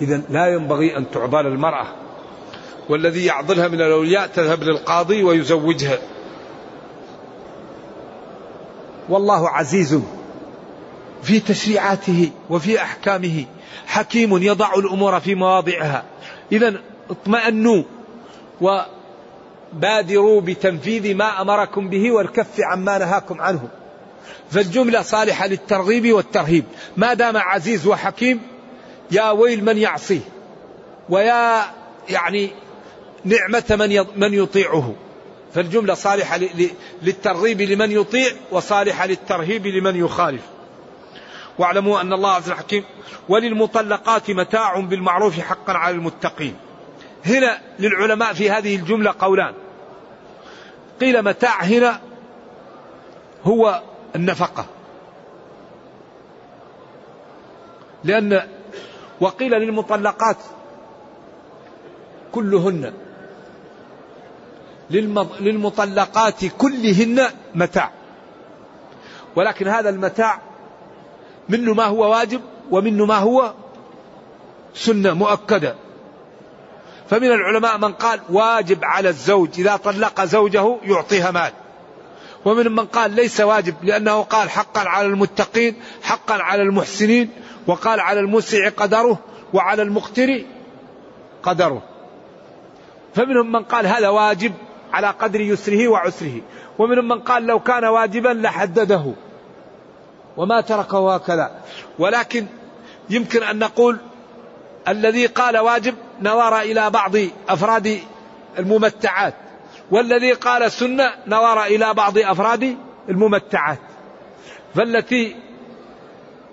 إذا 0.00 0.22
لا 0.30 0.46
ينبغي 0.46 0.96
أن 0.96 1.10
تعضل 1.10 1.46
المرأة 1.46 1.86
والذي 2.88 3.24
يعضلها 3.24 3.68
من 3.68 3.80
الأولياء 3.80 4.26
تذهب 4.26 4.62
للقاضي 4.62 5.22
ويزوجها. 5.24 5.98
والله 9.08 9.48
عزيز. 9.48 10.00
في 11.22 11.40
تشريعاته 11.40 12.30
وفي 12.50 12.82
أحكامه. 12.82 13.44
حكيم 13.86 14.42
يضع 14.42 14.74
الأمور 14.74 15.20
في 15.20 15.34
مواضعها. 15.34 16.04
إذا 16.52 16.80
اطمأنوا 17.10 17.82
بادروا 19.72 20.40
بتنفيذ 20.40 21.14
ما 21.14 21.40
أمركم 21.40 21.88
به 21.88 22.10
والكف 22.10 22.60
عما 22.60 22.98
نهاكم 22.98 23.40
عنه. 23.40 23.68
فالجملة 24.50 25.02
صالحة 25.02 25.46
للترغيب 25.46 26.12
والترهيب. 26.12 26.64
ما 26.96 27.14
دام 27.14 27.36
عزيز 27.36 27.86
وحكيم 27.86 28.40
يا 29.10 29.30
ويل 29.30 29.64
من 29.64 29.78
يعصيه 29.78 30.20
ويا 31.08 31.62
يعني 32.08 32.50
نعمة 33.24 33.64
من 33.70 34.20
من 34.20 34.34
يطيعه. 34.34 34.94
فالجملة 35.54 35.94
صالحة 35.94 36.40
للترغيب 37.02 37.60
لمن 37.60 37.90
يطيع 37.90 38.30
وصالحة 38.50 39.06
للترهيب 39.06 39.66
لمن 39.66 39.96
يخالف. 39.96 40.42
واعلموا 41.60 42.00
أن 42.00 42.12
الله 42.12 42.30
عز 42.30 42.46
وجل 42.46 42.54
حكيم 42.58 42.84
وللمطلقات 43.28 44.30
متاع 44.30 44.80
بالمعروف 44.80 45.40
حقا 45.40 45.72
على 45.72 45.94
المتقين. 45.94 46.56
هنا 47.26 47.60
للعلماء 47.78 48.32
في 48.32 48.50
هذه 48.50 48.76
الجملة 48.76 49.14
قولان. 49.18 49.54
قيل 51.00 51.22
متاع 51.22 51.62
هنا 51.62 52.00
هو 53.44 53.82
النفقة. 54.16 54.66
لأن 58.04 58.42
وقيل 59.20 59.52
للمطلقات 59.52 60.36
كلهن. 62.32 62.92
للمطلقات 65.40 66.44
كلهن 66.44 67.26
متاع. 67.54 67.90
ولكن 69.36 69.68
هذا 69.68 69.88
المتاع 69.90 70.49
منه 71.50 71.74
ما 71.74 71.84
هو 71.84 72.10
واجب 72.10 72.40
ومنه 72.70 73.06
ما 73.06 73.16
هو 73.16 73.52
سنة 74.74 75.14
مؤكدة. 75.14 75.74
فمن 77.08 77.26
العلماء 77.26 77.78
من 77.78 77.92
قال 77.92 78.20
واجب 78.30 78.78
على 78.84 79.08
الزوج 79.08 79.48
إذا 79.58 79.76
طلق 79.76 80.24
زوجه 80.24 80.76
يعطيها 80.82 81.30
مال. 81.30 81.52
ومن 82.44 82.72
من 82.72 82.86
قال 82.86 83.10
ليس 83.10 83.40
واجب 83.40 83.74
لأنه 83.82 84.22
قال 84.22 84.50
حقا 84.50 84.88
على 84.88 85.06
المتقين 85.06 85.74
حقا 86.02 86.34
على 86.34 86.62
المحسنين 86.62 87.30
وقال 87.66 88.00
على 88.00 88.20
المسع 88.20 88.68
قدره 88.68 89.18
وعلى 89.52 89.82
المقتر 89.82 90.42
قدره. 91.42 91.82
فمنهم 93.14 93.52
من 93.52 93.62
قال 93.62 93.86
هذا 93.86 94.08
واجب 94.08 94.52
على 94.92 95.06
قدر 95.06 95.40
يسره 95.40 95.88
وعسره. 95.88 96.40
ومنهم 96.78 97.08
من 97.08 97.20
قال 97.20 97.46
لو 97.46 97.60
كان 97.60 97.84
واجبا 97.84 98.28
لحدده. 98.28 99.14
وما 100.40 100.60
تركه 100.60 101.14
هكذا. 101.14 101.50
ولكن 101.98 102.46
يمكن 103.10 103.42
أن 103.42 103.58
نقول 103.58 103.98
الذي 104.88 105.26
قال 105.26 105.58
واجب 105.58 105.94
نظر 106.22 106.60
إلى 106.60 106.90
بعض 106.90 107.12
أفراد 107.48 108.00
الممتعات 108.58 109.34
والذي 109.90 110.32
قال 110.32 110.72
سنة 110.72 111.12
نظر 111.26 111.64
إلى 111.64 111.94
بعض 111.94 112.18
أفراد 112.18 112.76
الممتعات. 113.08 113.78
فالتي 114.74 115.36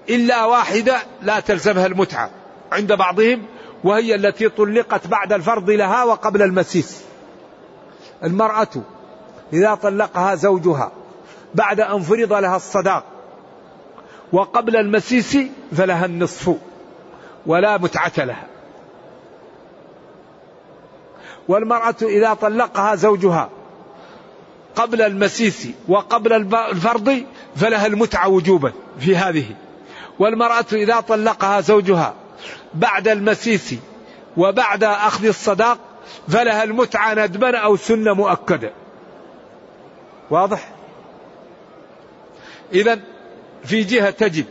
إلا 0.09 0.45
واحدة 0.45 0.97
لا 1.21 1.39
تلزمها 1.39 1.85
المتعة 1.85 2.31
عند 2.71 2.93
بعضهم 2.93 3.45
وهي 3.83 4.15
التي 4.15 4.49
طلقت 4.49 5.07
بعد 5.07 5.33
الفرض 5.33 5.69
لها 5.69 6.03
وقبل 6.03 6.41
المسيس. 6.41 7.01
المرأة 8.23 8.83
إذا 9.53 9.75
طلقها 9.75 10.35
زوجها 10.35 10.91
بعد 11.55 11.79
أن 11.79 12.01
فرض 12.01 12.33
لها 12.33 12.55
الصداق 12.55 13.16
وقبل 14.33 14.75
المسيس 14.75 15.37
فلها 15.77 16.05
النصف 16.05 16.55
ولا 17.45 17.77
متعة 17.77 18.11
لها. 18.17 18.47
والمرأة 21.47 21.95
إذا 22.01 22.33
طلقها 22.33 22.95
زوجها 22.95 23.49
قبل 24.75 25.01
المسيس 25.01 25.67
وقبل 25.87 26.33
الفرض 26.53 27.23
فلها 27.55 27.85
المتعة 27.85 28.27
وجوبا 28.29 28.73
في 28.99 29.15
هذه. 29.15 29.45
والمرأة 30.19 30.65
إذا 30.73 30.99
طلقها 30.99 31.61
زوجها 31.61 32.13
بعد 32.73 33.07
المسيس 33.07 33.75
وبعد 34.37 34.83
أخذ 34.83 35.25
الصداق 35.25 35.77
فلها 36.27 36.63
المتعة 36.63 37.13
ندبا 37.13 37.57
أو 37.57 37.75
سنة 37.75 38.13
مؤكدة. 38.13 38.71
واضح؟ 40.29 40.69
إذا 42.73 42.99
في 43.67 43.83
جهة 43.83 44.09
تجب 44.09 44.45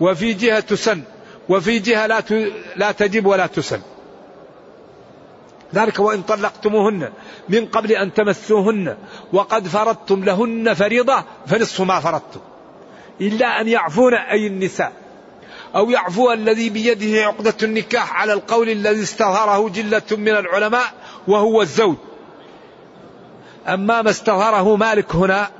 وفي 0.00 0.32
جهة 0.32 0.60
تسن 0.60 1.02
وفي 1.48 1.78
جهة 1.78 2.06
لا 2.06 2.22
لا 2.76 2.92
تجب 2.92 3.26
ولا 3.26 3.46
تسن. 3.46 3.80
ذلك 5.74 5.98
وإن 5.98 6.22
طلقتموهن 6.22 7.12
من 7.48 7.66
قبل 7.66 7.92
أن 7.92 8.14
تمسوهن 8.14 8.96
وقد 9.32 9.68
فرضتم 9.68 10.24
لهن 10.24 10.74
فريضة 10.74 11.24
فنصف 11.46 11.80
ما 11.80 12.00
فرضتم. 12.00 12.40
إلا 13.20 13.60
أن 13.60 13.68
يعفون 13.68 14.14
أي 14.14 14.46
النساء 14.46 14.92
أو 15.76 15.90
يعفو 15.90 16.32
الذي 16.32 16.70
بيده 16.70 17.26
عقدة 17.26 17.54
النكاح 17.62 18.20
على 18.20 18.32
القول 18.32 18.68
الذي 18.68 19.02
استظهره 19.02 19.68
جلة 19.68 20.02
من 20.10 20.28
العلماء 20.28 20.92
وهو 21.28 21.62
الزوج. 21.62 21.96
أما 23.68 24.02
ما 24.02 24.10
استظهره 24.10 24.76
مالك 24.76 25.14
هنا 25.14 25.50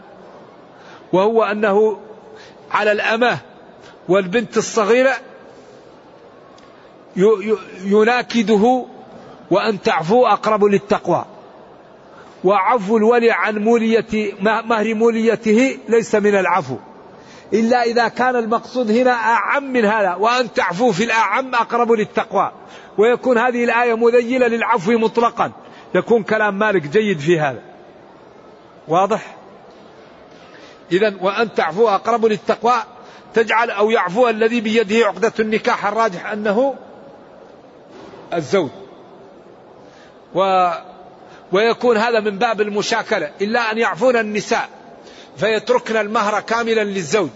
وهو 1.12 1.44
أنه 1.44 1.98
على 2.70 2.92
الأمة 2.92 3.38
والبنت 4.08 4.56
الصغيرة 4.56 5.14
يناكده 7.84 8.84
وأن 9.50 9.82
تعفو 9.82 10.26
أقرب 10.26 10.64
للتقوى. 10.64 11.24
وعفو 12.44 12.96
الولي 12.96 13.30
عن 13.30 13.58
مولية 13.58 14.32
مهر 14.40 14.94
موليته 14.94 15.78
ليس 15.88 16.14
من 16.14 16.34
العفو. 16.34 16.76
إلا 17.52 17.82
إذا 17.82 18.08
كان 18.08 18.36
المقصود 18.36 18.90
هنا 18.90 19.10
أعم 19.10 19.72
من 19.72 19.84
هذا 19.84 20.14
وأن 20.14 20.52
تعفو 20.52 20.92
في 20.92 21.04
الأعم 21.04 21.54
أقرب 21.54 21.92
للتقوى. 21.92 22.52
ويكون 22.98 23.38
هذه 23.38 23.64
الآية 23.64 23.96
مذيلة 23.96 24.46
للعفو 24.46 24.92
مطلقا. 24.92 25.52
يكون 25.94 26.22
كلام 26.22 26.58
مالك 26.58 26.82
جيد 26.82 27.18
في 27.18 27.40
هذا. 27.40 27.62
واضح؟ 28.88 29.37
إذا 30.92 31.14
وأن 31.20 31.54
تعفو 31.54 31.88
أقرب 31.88 32.26
للتقوى 32.26 32.74
تجعل 33.34 33.70
أو 33.70 33.90
يعفو 33.90 34.28
الذي 34.28 34.60
بيده 34.60 35.06
عقدة 35.06 35.32
النكاح 35.40 35.86
الراجح 35.86 36.26
أنه 36.26 36.74
الزوج. 38.34 38.70
و 40.34 40.70
ويكون 41.52 41.96
هذا 41.96 42.20
من 42.20 42.38
باب 42.38 42.60
المشاكلة 42.60 43.30
إلا 43.40 43.72
أن 43.72 43.78
يعفون 43.78 44.16
النساء 44.16 44.68
فيتركن 45.36 45.96
المهر 45.96 46.40
كاملا 46.40 46.84
للزوج 46.84 47.28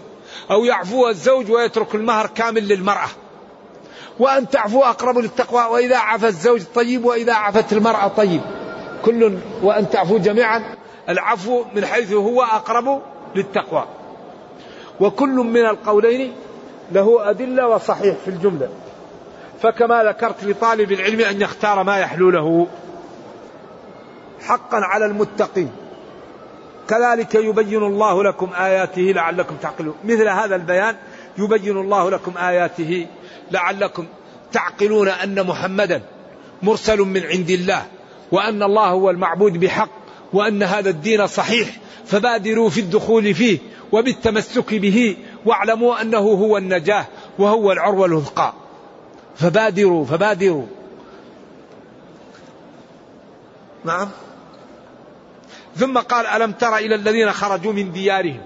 أو 0.50 0.64
يعفو 0.64 1.08
الزوج 1.08 1.50
ويترك 1.50 1.94
المهر 1.94 2.26
كامل 2.26 2.68
للمرأة. 2.68 3.08
وأن 4.18 4.48
تعفو 4.48 4.82
أقرب 4.82 5.18
للتقوى 5.18 5.64
وإذا 5.64 5.96
عفى 5.96 6.26
الزوج 6.26 6.62
طيب 6.74 7.04
وإذا 7.04 7.32
عفت 7.32 7.72
المرأة 7.72 8.08
طيب. 8.08 8.40
كل 9.04 9.38
وأن 9.62 9.90
تعفو 9.90 10.18
جميعا 10.18 10.62
العفو 11.08 11.64
من 11.74 11.86
حيث 11.86 12.12
هو 12.12 12.42
أقرب 12.42 13.02
للتقوى. 13.36 13.84
وكل 15.00 15.34
من 15.34 15.66
القولين 15.66 16.32
له 16.92 17.30
أدلة 17.30 17.68
وصحيح 17.68 18.16
في 18.24 18.28
الجملة. 18.28 18.68
فكما 19.62 20.04
ذكرت 20.04 20.44
لطالب 20.44 20.92
العلم 20.92 21.20
أن 21.20 21.40
يختار 21.40 21.82
ما 21.82 21.98
يحلو 21.98 22.30
له. 22.30 22.66
حقا 24.40 24.76
على 24.76 25.06
المتقين. 25.06 25.70
كذلك 26.88 27.34
يبين 27.34 27.82
الله 27.82 28.24
لكم 28.24 28.50
آياته 28.58 29.02
لعلكم 29.02 29.56
تعقلون. 29.62 29.94
مثل 30.04 30.28
هذا 30.28 30.56
البيان 30.56 30.96
يبين 31.38 31.76
الله 31.76 32.10
لكم 32.10 32.32
آياته 32.38 33.06
لعلكم 33.50 34.06
تعقلون 34.52 35.08
أن 35.08 35.46
محمدا 35.46 36.02
مرسل 36.62 36.98
من 36.98 37.22
عند 37.22 37.50
الله 37.50 37.82
وأن 38.32 38.62
الله 38.62 38.88
هو 38.88 39.10
المعبود 39.10 39.60
بحق. 39.60 40.01
وأن 40.32 40.62
هذا 40.62 40.90
الدين 40.90 41.26
صحيح 41.26 41.76
فبادروا 42.06 42.70
في 42.70 42.80
الدخول 42.80 43.34
فيه 43.34 43.58
وبالتمسك 43.92 44.74
به 44.74 45.16
واعلموا 45.46 46.02
أنه 46.02 46.18
هو 46.18 46.58
النجاة 46.58 47.06
وهو 47.38 47.72
العروة 47.72 48.06
الوثقى. 48.06 48.52
فبادروا 49.36 50.04
فبادروا. 50.04 50.66
نعم. 53.84 54.08
ثم 55.76 55.98
قال 55.98 56.26
ألم 56.26 56.52
تر 56.52 56.76
إلى 56.76 56.94
الذين 56.94 57.32
خرجوا 57.32 57.72
من 57.72 57.92
ديارهم 57.92 58.40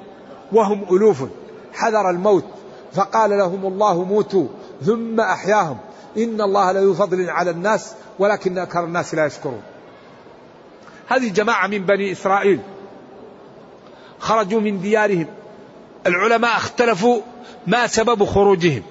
وهم 0.53 0.96
ألوف؟ 0.96 1.25
حذر 1.72 2.11
الموت. 2.11 2.44
فقال 2.92 3.31
لهم 3.31 3.66
الله 3.66 4.05
موتوا 4.05 4.46
ثم 4.83 5.20
أحياهم. 5.20 5.79
إن 6.16 6.40
الله 6.40 6.72
ليفضل 6.72 7.31
على 7.31 7.51
الناس 7.51 7.94
ولكن 8.18 8.59
أكثر 8.59 8.85
الناس 8.85 9.14
لا 9.14 9.27
يشكرون. 9.27 9.62
هذه 11.08 11.28
جماعة 11.28 11.66
من 11.66 11.78
بني 11.78 12.12
إسرائيل. 12.12 12.60
خرجوا 14.18 14.60
من 14.60 14.80
ديارهم. 14.80 15.26
العلماء 16.06 16.56
اختلفوا 16.56 17.20
ما 17.66 17.86
سبب 17.86 18.24
خروجهم. 18.24 18.82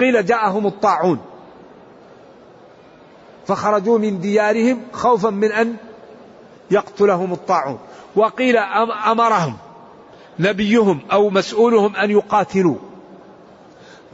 قيل 0.00 0.26
جاءهم 0.26 0.66
الطاعون. 0.66 1.18
فخرجوا 3.46 3.98
من 3.98 4.20
ديارهم 4.20 4.82
خوفا 4.92 5.30
من 5.30 5.52
أن 5.52 5.76
يقتلهم 6.70 7.32
الطاعون. 7.32 7.78
وقيل 8.16 8.56
أمرهم 9.06 9.56
نبيهم 10.38 11.00
أو 11.12 11.30
مسؤولهم 11.30 11.96
أن 11.96 12.10
يقاتلوا. 12.10 12.76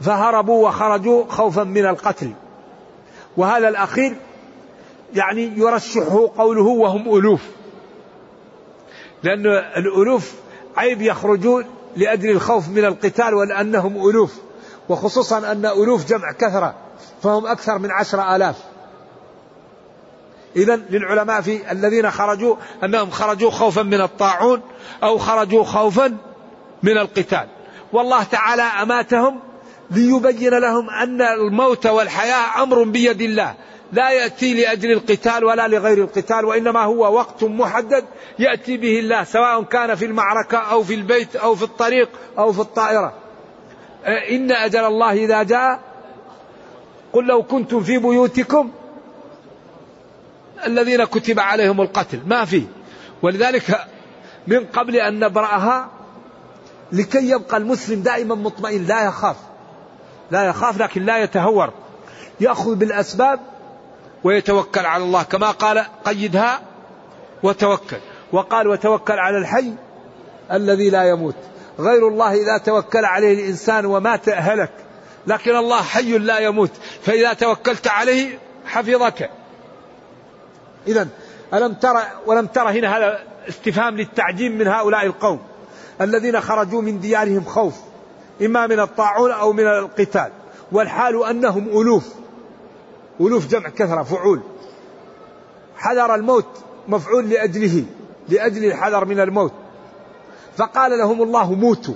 فهربوا 0.01 0.67
وخرجوا 0.67 1.25
خوفا 1.29 1.63
من 1.63 1.85
القتل. 1.85 2.33
وهذا 3.37 3.67
الأخير 3.67 4.15
يعني 5.13 5.51
يرشحه 5.57 6.29
قوله 6.37 6.65
وهم 6.65 7.17
ألوف. 7.17 7.41
لأن 9.23 9.45
الألوف 9.77 10.33
عيب 10.77 11.01
يخرجون 11.01 11.65
لأجل 11.95 12.29
الخوف 12.29 12.69
من 12.69 12.85
القتال 12.85 13.33
ولأنهم 13.33 14.09
ألوف. 14.09 14.33
وخصوصا 14.89 15.51
أن 15.51 15.65
ألوف 15.65 16.09
جمع 16.09 16.31
كثرة 16.31 16.75
فهم 17.23 17.45
أكثر 17.45 17.77
من 17.77 17.91
عشر 17.91 18.35
آلاف. 18.35 18.55
إذا 20.55 20.75
للعلماء 20.75 21.41
في 21.41 21.71
الذين 21.71 22.11
خرجوا 22.11 22.55
أنهم 22.83 23.09
خرجوا 23.09 23.51
خوفا 23.51 23.81
من 23.81 24.01
الطاعون 24.01 24.61
أو 25.03 25.17
خرجوا 25.17 25.63
خوفا 25.63 26.17
من 26.83 26.97
القتال. 26.97 27.47
والله 27.93 28.23
تعالى 28.23 28.61
أماتهم 28.61 29.39
ليبين 29.91 30.53
لهم 30.53 30.89
أن 30.89 31.21
الموت 31.21 31.87
والحياة 31.87 32.63
أمر 32.63 32.83
بيد 32.83 33.21
الله. 33.21 33.55
لا 33.91 34.11
يأتي 34.11 34.53
لأجل 34.53 34.91
القتال 34.91 35.43
ولا 35.43 35.67
لغير 35.67 35.97
القتال 35.97 36.45
وإنما 36.45 36.83
هو 36.83 37.15
وقت 37.15 37.43
محدد 37.43 38.05
يأتي 38.39 38.77
به 38.77 38.99
الله 38.99 39.23
سواء 39.23 39.63
كان 39.63 39.95
في 39.95 40.05
المعركة 40.05 40.57
أو 40.57 40.83
في 40.83 40.93
البيت 40.93 41.35
أو 41.35 41.55
في 41.55 41.63
الطريق 41.63 42.09
أو 42.37 42.51
في 42.51 42.59
الطائرة. 42.59 43.13
إن 44.05 44.51
أجل 44.51 44.85
الله 44.85 45.11
إذا 45.13 45.43
جاء. 45.43 45.79
قل 47.13 47.25
لو 47.25 47.43
كنتم 47.43 47.83
في 47.83 47.97
بيوتكم 47.97 48.71
الذين 50.65 51.03
كتب 51.03 51.39
عليهم 51.39 51.81
القتل 51.81 52.19
ما 52.27 52.45
في. 52.45 52.63
ولذلك 53.21 53.85
من 54.47 54.65
قبل 54.65 54.95
أن 54.95 55.19
نبرأها 55.19 55.89
لكي 56.91 57.29
يبقى 57.29 57.57
المسلم 57.57 58.01
دائما 58.01 58.35
مطمئن 58.35 58.85
لا 58.85 59.05
يخاف. 59.05 59.35
لا 60.31 60.43
يخاف 60.43 60.77
لكن 60.77 61.05
لا 61.05 61.23
يتهور. 61.23 61.73
يأخذ 62.39 62.75
بالأسباب 62.75 63.39
ويتوكل 64.23 64.85
على 64.85 65.03
الله 65.03 65.23
كما 65.23 65.51
قال 65.51 65.85
قيدها 66.05 66.61
وتوكل. 67.43 67.97
وقال 68.31 68.67
وتوكل 68.67 69.19
على 69.19 69.37
الحي 69.37 69.73
الذي 70.51 70.89
لا 70.89 71.03
يموت. 71.03 71.35
غير 71.79 72.07
الله 72.07 72.33
إذا 72.33 72.57
توكل 72.57 73.05
عليه 73.05 73.33
الإنسان 73.33 73.85
ومات 73.85 74.29
هلك. 74.29 74.71
لكن 75.27 75.55
الله 75.55 75.81
حي 75.81 76.17
لا 76.17 76.39
يموت. 76.39 76.71
فإذا 77.01 77.33
توكلت 77.33 77.87
عليه 77.87 78.39
حفظك. 78.65 79.29
إذا 80.87 81.07
ألم 81.53 81.73
ترى 81.73 82.03
ولم 82.25 82.45
ترى 82.45 82.79
هنا 82.79 82.97
هذا 82.97 83.19
استفهام 83.49 83.97
للتعجيم 83.97 84.57
من 84.57 84.67
هؤلاء 84.67 85.05
القوم 85.05 85.39
الذين 86.01 86.41
خرجوا 86.41 86.81
من 86.81 86.99
ديارهم 86.99 87.43
خوف 87.43 87.73
إما 88.41 88.67
من 88.67 88.79
الطاعون 88.79 89.31
أو 89.31 89.53
من 89.53 89.67
القتال. 89.67 90.31
والحال 90.71 91.25
أنهم 91.25 91.67
ألوف. 91.67 92.07
ألوف 93.21 93.47
جمع 93.47 93.69
كثرة 93.69 94.03
فعول. 94.03 94.41
حذر 95.77 96.15
الموت 96.15 96.47
مفعول 96.87 97.29
لأجله 97.29 97.85
لأجل 98.29 98.65
الحذر 98.65 99.05
من 99.05 99.19
الموت. 99.19 99.53
فقال 100.57 100.99
لهم 100.99 101.21
الله 101.21 101.53
موتوا. 101.53 101.95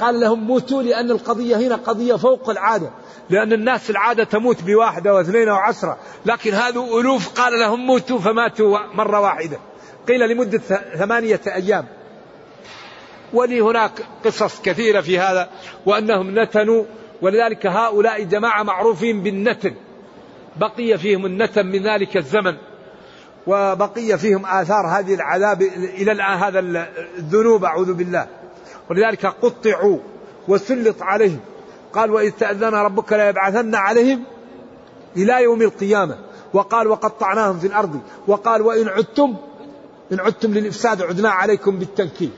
قال 0.00 0.20
لهم 0.20 0.46
موتوا 0.46 0.82
لأن 0.82 1.10
القضية 1.10 1.56
هنا 1.56 1.76
قضية 1.76 2.14
فوق 2.14 2.50
العادة. 2.50 2.90
لأن 3.30 3.52
الناس 3.52 3.90
العادة 3.90 4.24
تموت 4.24 4.62
بواحدة 4.62 5.14
واثنين 5.14 5.48
وعشرة 5.48 5.98
لكن 6.26 6.54
هذو 6.54 7.00
ألوف 7.00 7.40
قال 7.40 7.60
لهم 7.60 7.86
موتوا 7.86 8.18
فماتوا 8.18 8.78
مرة 8.94 9.20
واحدة. 9.20 9.58
قيل 10.08 10.30
لمدة 10.30 10.58
ثمانية 10.98 11.40
أيام. 11.46 11.86
ولي 13.32 13.60
هناك 13.60 13.92
قصص 14.24 14.60
كثيرة 14.62 15.00
في 15.00 15.18
هذا 15.18 15.48
وأنهم 15.86 16.38
نتنوا. 16.38 16.84
ولذلك 17.22 17.66
هؤلاء 17.66 18.22
جماعة 18.22 18.62
معروفين 18.62 19.22
بالنتن. 19.22 19.74
بقي 20.56 20.98
فيهم 20.98 21.26
النتن 21.26 21.66
من 21.66 21.82
ذلك 21.82 22.16
الزمن. 22.16 22.56
وبقي 23.46 24.18
فيهم 24.18 24.46
آثار 24.46 24.86
هذه 24.86 25.14
العذاب 25.14 25.62
إلى 25.62 26.12
الآن 26.12 26.38
هذا 26.38 26.58
الذنوب 27.18 27.64
أعوذ 27.64 27.94
بالله. 27.94 28.26
ولذلك 28.90 29.26
قطعوا 29.26 29.98
وسلط 30.48 31.02
عليهم. 31.02 31.40
قال 31.92 32.10
وإذ 32.10 32.30
تأذن 32.30 32.74
ربك 32.74 33.12
ليبعثن 33.12 33.74
عليهم 33.74 34.24
إلى 35.16 35.42
يوم 35.42 35.62
القيامة. 35.62 36.18
وقال 36.52 36.88
وقطعناهم 36.88 37.58
في 37.58 37.66
الأرض. 37.66 38.00
وقال 38.26 38.62
وإن 38.62 38.88
عدتم 38.88 39.36
إن 40.12 40.20
عدتم 40.20 40.54
للإفساد 40.54 41.02
عدنا 41.02 41.30
عليكم 41.30 41.78
بالتنكيل. 41.78 42.30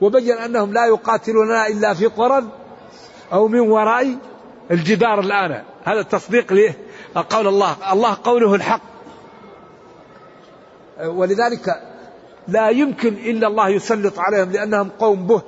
وبين 0.00 0.32
أنهم 0.32 0.72
لا 0.72 0.86
يقاتلوننا 0.86 1.66
إلا 1.66 1.94
في 1.94 2.06
قرى 2.06 2.42
أو 3.32 3.48
من 3.48 3.60
وراء 3.60 4.16
الجدار 4.70 5.20
الآن. 5.20 5.62
هذا 5.86 6.02
تصديق 6.02 6.52
لقول 7.16 7.46
الله. 7.46 7.92
الله 7.92 8.16
قوله 8.24 8.54
الحق. 8.54 8.80
ولذلك 11.04 11.82
لا 12.48 12.68
يمكن 12.68 13.14
إلا 13.14 13.46
الله 13.46 13.68
يسلط 13.68 14.18
عليهم 14.18 14.52
لأنهم 14.52 14.88
قوم 14.88 15.26
به. 15.26 15.42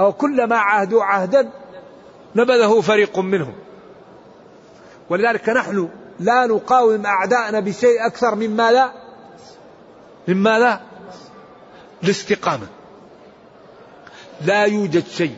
أو 0.00 0.12
كلما 0.12 0.56
عاهدوا 0.56 1.04
عهدا 1.04 1.50
نبذه 2.36 2.80
فريق 2.80 3.18
منهم. 3.18 3.54
ولذلك 5.10 5.48
نحن 5.48 5.88
لا 6.20 6.46
نقاوم 6.46 7.06
أعداءنا 7.06 7.60
بشيء 7.60 8.06
أكثر 8.06 8.34
مما 8.34 8.72
لا 8.72 8.92
مما 10.28 10.58
لا 10.58 10.80
الاستقامة. 12.04 12.66
لا 14.40 14.64
يوجد 14.64 15.06
شيء 15.06 15.36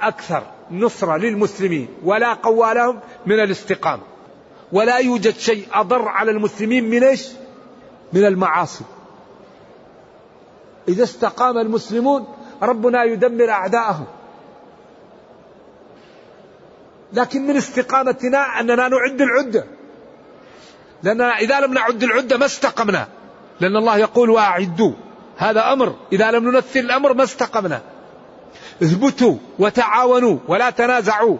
أكثر 0.00 0.55
نصرة 0.70 1.16
للمسلمين 1.16 1.88
ولا 2.04 2.32
قوى 2.32 2.74
لهم 2.74 3.00
من 3.26 3.40
الاستقامة. 3.40 4.02
ولا 4.72 4.98
يوجد 4.98 5.34
شيء 5.34 5.66
أضر 5.72 6.08
على 6.08 6.30
المسلمين 6.30 6.90
من 6.90 7.04
إيش؟ 7.04 7.28
من 8.12 8.24
المعاصي. 8.24 8.84
إذا 10.88 11.04
استقام 11.04 11.58
المسلمون 11.58 12.26
ربنا 12.62 13.04
يدمر 13.04 13.50
أعداءهم. 13.50 14.06
لكن 17.12 17.46
من 17.46 17.56
استقامتنا 17.56 18.38
أننا 18.38 18.88
نعد 18.88 19.20
العدة. 19.20 19.64
لأننا 21.02 21.38
إذا 21.38 21.60
لم 21.60 21.74
نعد 21.74 22.02
العدة 22.02 22.38
ما 22.38 22.46
استقمنا. 22.46 23.08
لأن 23.60 23.76
الله 23.76 23.98
يقول 23.98 24.30
وأعدوا. 24.30 24.92
هذا 25.36 25.72
أمر. 25.72 25.94
إذا 26.12 26.30
لم 26.30 26.50
ننفذ 26.50 26.78
الأمر 26.78 27.14
ما 27.14 27.24
استقمنا. 27.24 27.82
اثبتوا 28.82 29.36
وتعاونوا 29.58 30.38
ولا 30.48 30.70
تنازعوا. 30.70 31.36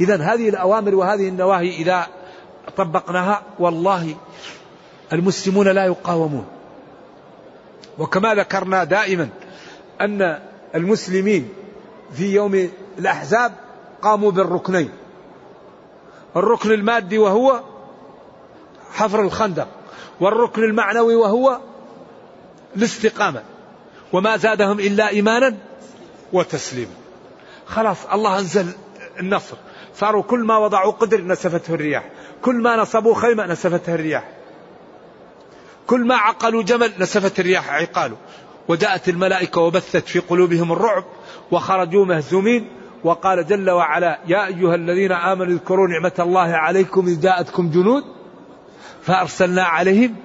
إذا 0.00 0.16
هذه 0.16 0.48
الأوامر 0.48 0.94
وهذه 0.94 1.28
النواهي 1.28 1.68
إذا 1.68 2.06
طبقناها 2.76 3.42
والله 3.58 4.16
المسلمون 5.12 5.68
لا 5.68 5.84
يقاومون. 5.84 6.46
وكما 7.98 8.34
ذكرنا 8.34 8.84
دائما 8.84 9.28
أن 10.00 10.38
المسلمين 10.74 11.48
في 12.12 12.34
يوم 12.34 12.68
الأحزاب 12.98 13.52
قاموا 14.02 14.30
بالركنين. 14.30 14.90
الركن 16.36 16.70
المادي 16.70 17.18
وهو 17.18 17.60
حفر 18.92 19.20
الخندق 19.20 19.68
والركن 20.20 20.62
المعنوي 20.62 21.14
وهو 21.14 21.58
الاستقامة. 22.76 23.42
وما 24.12 24.36
زادهم 24.36 24.80
إلا 24.80 25.08
إيمانا 25.08 25.56
وتسليما 26.34 26.94
خلاص 27.66 28.06
الله 28.12 28.38
أنزل 28.38 28.66
النصر. 29.20 29.56
صاروا 29.96 30.22
كل 30.22 30.44
ما 30.44 30.56
وضعوا 30.56 30.92
قدر 30.92 31.24
نسفته 31.24 31.74
الرياح. 31.74 32.04
كل 32.42 32.54
ما 32.54 32.76
نصبوا 32.76 33.14
خيمة 33.14 33.46
نسفتها 33.46 33.94
الرياح. 33.94 34.28
كل 35.86 36.06
ما 36.06 36.14
عقلوا 36.14 36.62
جمل 36.62 36.92
نسفت 36.98 37.40
الرياح 37.40 37.72
عقاله. 37.72 38.16
وجاءت 38.68 39.08
الملائكة 39.08 39.60
وبثت 39.60 40.08
في 40.08 40.18
قلوبهم 40.18 40.72
الرعب 40.72 41.04
وخرجوا 41.50 42.04
مهزومين. 42.04 42.68
وقال 43.04 43.46
جل 43.46 43.70
وعلا 43.70 44.18
يا 44.26 44.46
أيها 44.46 44.74
الذين 44.74 45.12
آمنوا 45.12 45.52
اذكروا 45.52 45.88
نعمة 45.88 46.12
الله 46.18 46.50
عليكم 46.56 47.06
إذ 47.06 47.20
جاءتكم 47.20 47.70
جنود 47.70 48.04
فأرسلنا 49.02 49.62
عليهم 49.62 50.16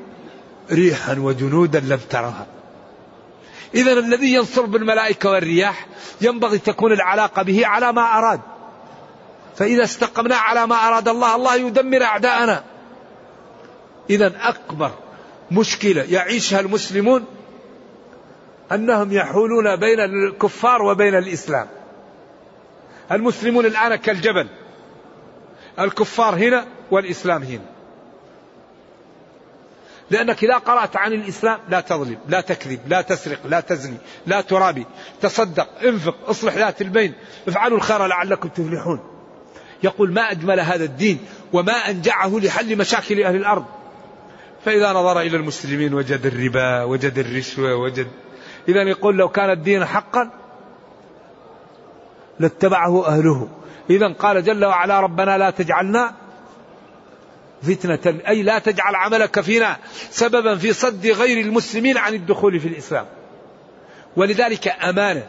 ريحا 0.71 1.19
وجنودا 1.19 1.79
لم 1.79 1.99
ترها. 2.09 2.47
إذا 3.75 3.93
الذي 3.93 4.33
ينصر 4.33 4.65
بالملائكة 4.65 5.29
والرياح 5.29 5.87
ينبغي 6.21 6.57
تكون 6.57 6.91
العلاقة 6.91 7.41
به 7.43 7.67
على 7.67 7.93
ما 7.93 8.01
أراد. 8.01 8.41
فإذا 9.55 9.83
استقمنا 9.83 10.35
على 10.35 10.67
ما 10.67 10.75
أراد 10.75 11.07
الله 11.07 11.35
الله 11.35 11.55
يدمر 11.55 12.03
أعداءنا. 12.03 12.63
إذا 14.09 14.33
أكبر 14.41 14.91
مشكلة 15.51 16.03
يعيشها 16.09 16.59
المسلمون 16.59 17.25
أنهم 18.71 19.13
يحولون 19.13 19.75
بين 19.75 19.99
الكفار 19.99 20.81
وبين 20.81 21.15
الإسلام. 21.15 21.67
المسلمون 23.11 23.65
الآن 23.65 23.95
كالجبل. 23.95 24.47
الكفار 25.79 26.35
هنا 26.35 26.65
والإسلام 26.91 27.43
هنا. 27.43 27.68
لأنك 30.11 30.43
إذا 30.43 30.57
قرأت 30.57 30.97
عن 30.97 31.13
الإسلام 31.13 31.59
لا 31.69 31.81
تظلم 31.81 32.17
لا 32.27 32.41
تكذب 32.41 32.79
لا 32.87 33.01
تسرق 33.01 33.39
لا 33.45 33.59
تزني 33.59 33.97
لا 34.27 34.41
ترابي 34.41 34.85
تصدق 35.21 35.67
انفق 35.83 36.15
اصلح 36.27 36.55
ذات 36.57 36.81
البين 36.81 37.13
افعلوا 37.47 37.77
الخير 37.77 38.05
لعلكم 38.05 38.49
تفلحون. 38.49 38.99
يقول 39.83 40.13
ما 40.13 40.31
أجمل 40.31 40.59
هذا 40.59 40.83
الدين 40.83 41.19
وما 41.53 41.73
أنجعه 41.73 42.39
لحل 42.39 42.77
مشاكل 42.77 43.23
أهل 43.23 43.35
الأرض. 43.35 43.65
فإذا 44.65 44.93
نظر 44.93 45.21
إلى 45.21 45.37
المسلمين 45.37 45.93
وجد 45.93 46.25
الربا 46.25 46.83
وجد 46.83 47.17
الرشوة 47.17 47.75
وجد 47.75 48.07
إذا 48.69 48.81
يقول 48.81 49.17
لو 49.17 49.29
كان 49.29 49.49
الدين 49.49 49.85
حقا 49.85 50.29
لاتبعه 52.39 53.07
أهله. 53.07 53.47
إذا 53.89 54.13
قال 54.13 54.43
جل 54.43 54.65
وعلا 54.65 54.99
ربنا 54.99 55.37
لا 55.37 55.49
تجعلنا 55.49 56.15
فتنة 57.61 58.19
أي 58.27 58.43
لا 58.43 58.59
تجعل 58.59 58.95
عملك 58.95 59.41
فينا 59.41 59.77
سببا 60.09 60.55
في 60.55 60.73
صد 60.73 61.07
غير 61.07 61.45
المسلمين 61.45 61.97
عن 61.97 62.13
الدخول 62.13 62.59
في 62.59 62.67
الإسلام. 62.67 63.05
ولذلك 64.15 64.67
أمانة 64.67 65.27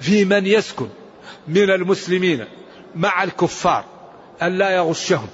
في 0.00 0.24
من 0.24 0.46
يسكن 0.46 0.88
من 1.48 1.70
المسلمين 1.70 2.44
مع 2.94 3.22
الكفار 3.22 3.84
أن 4.42 4.58
لا 4.58 4.70
يغشهم. 4.70 5.28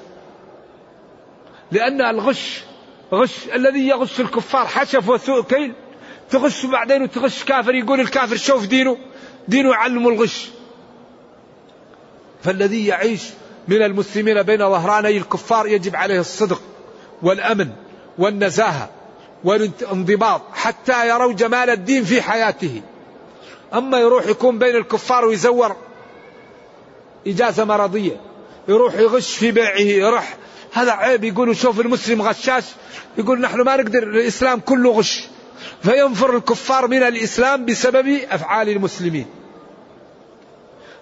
لأن 1.72 2.00
الغش 2.00 2.60
غش 3.12 3.34
الذي 3.54 3.88
يغش 3.88 4.20
الكفار 4.20 4.66
حشف 4.66 5.08
وسوء 5.08 5.42
كيل 5.42 5.72
تغش 6.30 6.66
بعدين 6.66 7.02
وتغش 7.02 7.44
كافر 7.44 7.74
يقول 7.74 8.00
الكافر 8.00 8.36
شوف 8.36 8.66
دينه 8.66 8.96
دينه 9.48 9.70
يعلم 9.70 10.08
الغش. 10.08 10.48
فالذي 12.42 12.86
يعيش 12.86 13.22
من 13.68 13.82
المسلمين 13.82 14.42
بين 14.42 14.58
ظهراني 14.58 15.16
الكفار 15.16 15.66
يجب 15.66 15.96
عليه 15.96 16.20
الصدق 16.20 16.62
والأمن 17.22 17.68
والنزاهة 18.18 18.90
والانضباط 19.44 20.42
حتى 20.52 21.08
يروا 21.08 21.32
جمال 21.32 21.70
الدين 21.70 22.04
في 22.04 22.22
حياته. 22.22 22.82
أما 23.74 23.98
يروح 23.98 24.26
يكون 24.26 24.58
بين 24.58 24.76
الكفار 24.76 25.24
ويزور 25.24 25.76
إجازة 27.26 27.64
مرضية 27.64 28.20
يروح 28.68 28.94
يغش 28.94 29.36
في 29.36 29.50
بيعه 29.50 29.78
يروح 29.78 30.36
هذا 30.72 30.92
عيب 30.92 31.24
يقولوا 31.24 31.54
شوف 31.54 31.80
المسلم 31.80 32.22
غشاش 32.22 32.64
يقول 33.18 33.40
نحن 33.40 33.60
ما 33.60 33.76
نقدر 33.76 34.02
الإسلام 34.02 34.60
كله 34.60 34.92
غش 34.92 35.24
فينفر 35.82 36.36
الكفار 36.36 36.88
من 36.88 37.02
الإسلام 37.02 37.64
بسبب 37.64 38.20
أفعال 38.30 38.68
المسلمين. 38.68 39.26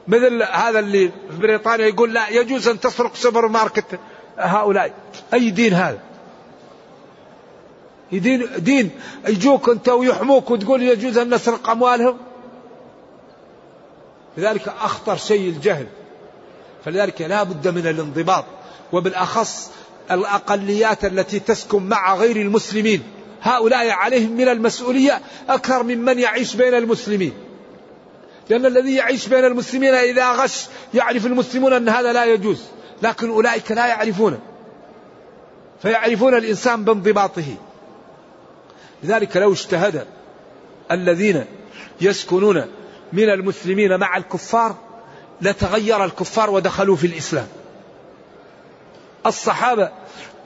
مثل 0.08 0.42
هذا 0.42 0.78
اللي 0.78 1.08
في 1.08 1.36
بريطانيا 1.38 1.86
يقول 1.86 2.14
لا 2.14 2.28
يجوز 2.28 2.68
أن 2.68 2.80
تسرق 2.80 3.14
سوبر 3.14 3.48
ماركت 3.48 4.00
هؤلاء. 4.38 4.92
أي 5.34 5.50
دين 5.50 5.74
هذا؟ 5.74 5.98
دين, 8.12 8.46
دين 8.58 8.90
يجوك 9.28 9.68
أنت 9.68 9.88
ويحموك 9.88 10.50
وتقول 10.50 10.82
يجوز 10.82 11.18
أن 11.18 11.34
نسرق 11.34 11.70
أموالهم؟ 11.70 12.16
لذلك 14.36 14.68
أخطر 14.68 15.16
شيء 15.16 15.48
الجهل. 15.48 15.86
فلذلك 16.84 17.20
لا 17.20 17.42
بد 17.42 17.68
من 17.68 17.86
الانضباط 17.86 18.44
وبالأخص 18.92 19.70
الأقليات 20.10 21.04
التي 21.04 21.38
تسكن 21.38 21.82
مع 21.82 22.14
غير 22.14 22.36
المسلمين. 22.36 23.02
هؤلاء 23.42 23.90
عليهم 23.90 24.32
من 24.32 24.48
المسؤولية 24.48 25.20
أكثر 25.48 25.82
من 25.82 25.98
من 25.98 26.18
يعيش 26.18 26.56
بين 26.56 26.74
المسلمين. 26.74 27.32
لأن 28.50 28.66
الذي 28.66 28.94
يعيش 28.94 29.28
بين 29.28 29.44
المسلمين 29.44 29.94
إذا 29.94 30.32
غش 30.32 30.66
يعرف 30.94 31.26
المسلمون 31.26 31.72
أن 31.72 31.88
هذا 31.88 32.12
لا 32.12 32.24
يجوز 32.24 32.62
لكن 33.02 33.30
أولئك 33.30 33.72
لا 33.72 33.86
يعرفونه 33.86 34.38
فيعرفون 35.82 36.34
الإنسان 36.34 36.84
بانضباطه. 36.84 37.56
لذلك 39.02 39.36
لو 39.36 39.52
اجتهد 39.52 40.06
الذين 40.90 41.44
يسكنون 42.00 42.64
من 43.12 43.30
المسلمين 43.30 43.96
مع 43.96 44.16
الكفار 44.16 44.76
لتغير 45.40 46.04
الكفار 46.04 46.50
ودخلوا 46.50 46.96
في 46.96 47.06
الإسلام. 47.06 47.46
الصحابة 49.26 49.90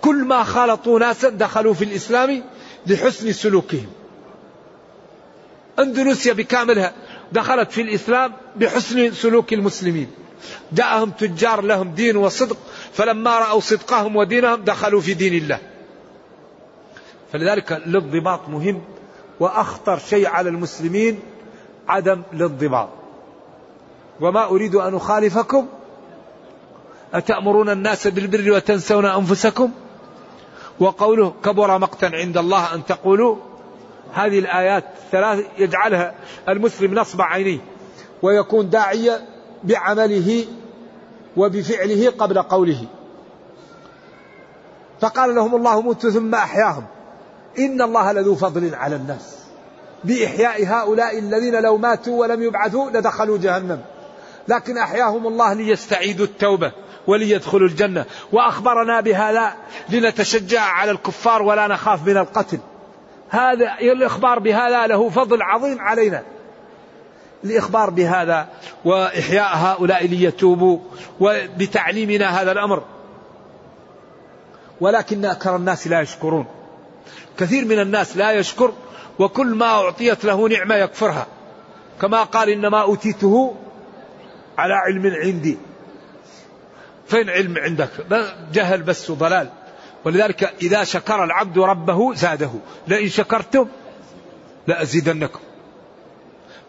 كل 0.00 0.24
ما 0.24 0.44
خالطوا 0.44 0.98
ناسا 0.98 1.28
دخلوا 1.28 1.74
في 1.74 1.84
الإسلام 1.84 2.44
لحسن 2.86 3.32
سلوكهم. 3.32 3.86
أندونيسيا 5.78 6.32
بكاملها 6.32 6.92
دخلت 7.32 7.72
في 7.72 7.82
الإسلام 7.82 8.32
بحسن 8.56 9.12
سلوك 9.12 9.52
المسلمين. 9.52 10.10
جاءهم 10.72 11.10
تجار 11.10 11.60
لهم 11.60 11.90
دين 11.90 12.16
وصدق 12.16 12.56
فلما 12.92 13.38
رأوا 13.38 13.60
صدقهم 13.60 14.16
ودينهم 14.16 14.64
دخلوا 14.64 15.00
في 15.00 15.14
دين 15.14 15.34
الله. 15.34 15.58
فلذلك 17.32 17.72
الانضباط 17.72 18.48
مهم 18.48 18.82
وأخطر 19.40 19.98
شيء 19.98 20.26
على 20.26 20.48
المسلمين 20.48 21.20
عدم 21.88 22.22
الانضباط 22.32 22.88
وما 24.20 24.44
أريد 24.44 24.74
أن 24.74 24.94
أخالفكم 24.94 25.66
أتأمرون 27.14 27.68
الناس 27.68 28.06
بالبر 28.06 28.52
وتنسون 28.52 29.06
أنفسكم؟ 29.06 29.70
وقوله 30.80 31.34
كبر 31.44 31.78
مقتا 31.78 32.06
عند 32.06 32.38
الله 32.38 32.74
أن 32.74 32.84
تقولوا 32.84 33.36
هذه 34.12 34.38
الآيات 34.38 34.84
الثلاث 35.04 35.44
يجعلها 35.58 36.14
المسلم 36.48 36.94
نصب 36.94 37.22
عينيه 37.22 37.58
ويكون 38.22 38.70
داعية 38.70 39.20
بعمله 39.64 40.44
وبفعله 41.36 42.10
قبل 42.10 42.42
قوله. 42.42 42.84
فقال 45.00 45.34
لهم 45.34 45.54
الله 45.54 45.80
موتوا 45.80 46.10
ثم 46.10 46.34
أحياهم. 46.34 46.84
إن 47.58 47.82
الله 47.82 48.12
لذو 48.12 48.34
فضل 48.34 48.74
على 48.74 48.96
الناس. 48.96 49.38
بإحياء 50.04 50.66
هؤلاء 50.66 51.18
الذين 51.18 51.62
لو 51.62 51.76
ماتوا 51.76 52.20
ولم 52.20 52.42
يبعثوا 52.42 52.90
لدخلوا 52.90 53.38
جهنم. 53.38 53.80
لكن 54.48 54.78
أحياهم 54.78 55.26
الله 55.26 55.52
ليستعيدوا 55.52 56.26
التوبة 56.26 56.72
وليدخلوا 57.06 57.68
الجنة. 57.68 58.04
وأخبرنا 58.32 59.00
بهذا 59.00 59.52
لنتشجع 59.88 60.62
على 60.62 60.90
الكفار 60.90 61.42
ولا 61.42 61.66
نخاف 61.66 62.06
من 62.06 62.16
القتل. 62.16 62.58
هذا 63.30 63.74
الإخبار 63.80 64.38
بهذا 64.38 64.86
له 64.86 65.08
فضل 65.08 65.42
عظيم 65.42 65.80
علينا. 65.80 66.22
الإخبار 67.44 67.90
بهذا 67.90 68.48
وإحياء 68.84 69.56
هؤلاء 69.56 70.06
ليتوبوا 70.06 70.78
وبتعليمنا 71.20 72.42
هذا 72.42 72.52
الأمر. 72.52 72.82
ولكن 74.80 75.24
أكثر 75.24 75.56
الناس 75.56 75.86
لا 75.86 76.00
يشكرون. 76.00 76.46
كثير 77.38 77.64
من 77.64 77.80
الناس 77.80 78.16
لا 78.16 78.32
يشكر 78.32 78.72
وكل 79.18 79.46
ما 79.46 79.66
أعطيت 79.66 80.24
له 80.24 80.48
نعمة 80.48 80.74
يكفرها. 80.74 81.26
كما 82.00 82.22
قال 82.22 82.48
إنما 82.48 82.82
أوتيته 82.82 83.54
على 84.58 84.74
علم 84.74 85.14
عندي. 85.24 85.58
فين 87.06 87.30
علم 87.30 87.58
عندك؟ 87.58 87.90
جهل 88.52 88.82
بس 88.82 89.10
وضلال. 89.10 89.48
ولذلك 90.04 90.54
إذا 90.62 90.84
شكر 90.84 91.24
العبد 91.24 91.58
ربه 91.58 92.14
زاده. 92.14 92.50
لئن 92.88 93.08
شكرتم 93.08 93.68
لأزيدنكم. 94.66 95.40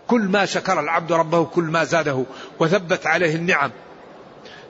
كل 0.08 0.22
ما 0.22 0.46
شكر 0.46 0.80
العبد 0.80 1.12
ربه 1.12 1.46
كل 1.46 1.64
ما 1.64 1.84
زاده 1.84 2.26
وثبت 2.60 3.08
عليه 3.08 3.36
النعم. 3.36 3.72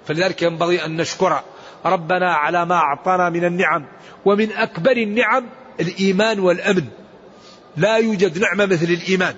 فلذلك 0.05 0.41
ينبغي 0.41 0.85
أن 0.85 0.97
نشكر 0.97 1.41
ربنا 1.85 2.33
على 2.33 2.65
ما 2.65 2.75
أعطانا 2.75 3.29
من 3.29 3.45
النعم 3.45 3.85
ومن 4.25 4.51
أكبر 4.51 4.91
النعم 4.91 5.49
الإيمان 5.79 6.39
والأمن. 6.39 6.85
لا 7.77 7.97
يوجد 7.97 8.39
نعمة 8.39 8.65
مثل 8.65 8.85
الإيمان. 8.85 9.35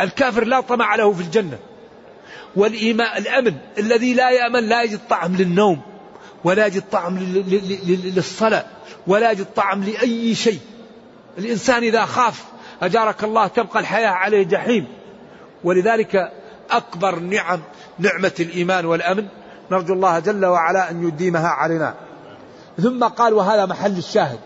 الكافر 0.00 0.44
لا 0.44 0.60
طمع 0.60 0.94
له 0.94 1.12
في 1.12 1.20
الجنة. 1.20 1.58
والإيمان 2.56 3.16
الأمن 3.16 3.56
الذي 3.78 4.14
لا 4.14 4.30
يأمن 4.30 4.68
لا 4.68 4.82
يجد 4.82 5.00
طعم 5.10 5.36
للنوم. 5.36 5.93
ولا 6.44 6.66
يجد 6.66 6.82
طعم 6.92 7.18
للصلاة 7.18 8.64
ولا 9.06 9.30
يجد 9.30 9.46
طعم 9.56 9.84
لأي 9.84 10.34
شيء. 10.34 10.60
الإنسان 11.38 11.82
إذا 11.82 12.04
خاف 12.04 12.44
أجارك 12.82 13.24
الله 13.24 13.46
تبقى 13.46 13.80
الحياة 13.80 14.08
عليه 14.08 14.42
جحيم. 14.42 14.86
ولذلك 15.64 16.32
أكبر 16.70 17.18
نعم 17.18 17.60
نعمة 17.98 18.32
الإيمان 18.40 18.86
والأمن 18.86 19.26
نرجو 19.70 19.94
الله 19.94 20.18
جل 20.18 20.44
وعلا 20.44 20.90
أن 20.90 21.08
يديمها 21.08 21.48
علينا. 21.48 21.94
ثم 22.82 23.04
قال 23.04 23.34
وهذا 23.34 23.66
محل 23.66 23.98
الشاهد. 23.98 24.38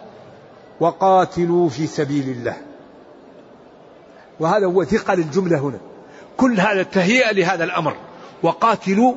وقاتلوا 0.81 1.69
في 1.69 1.87
سبيل 1.87 2.29
الله. 2.29 2.57
وهذا 4.41 4.67
هو 4.67 4.85
ثقل 4.85 5.19
الجملة 5.19 5.59
هنا. 5.59 5.79
كل 6.37 6.61
هذا 6.61 6.83
تهيئة 6.83 7.33
لهذا 7.33 7.65
الأمر. 7.65 7.97
وقاتلوا 8.43 9.15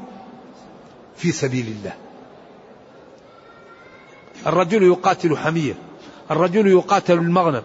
في 1.16 1.32
سبيل 1.32 1.68
الله. 1.68 1.94
الرجل 4.48 4.84
يقاتل 4.84 5.38
حمية 5.38 5.74
الرجل 6.32 6.68
يقاتل 6.68 7.14
المغنم 7.14 7.64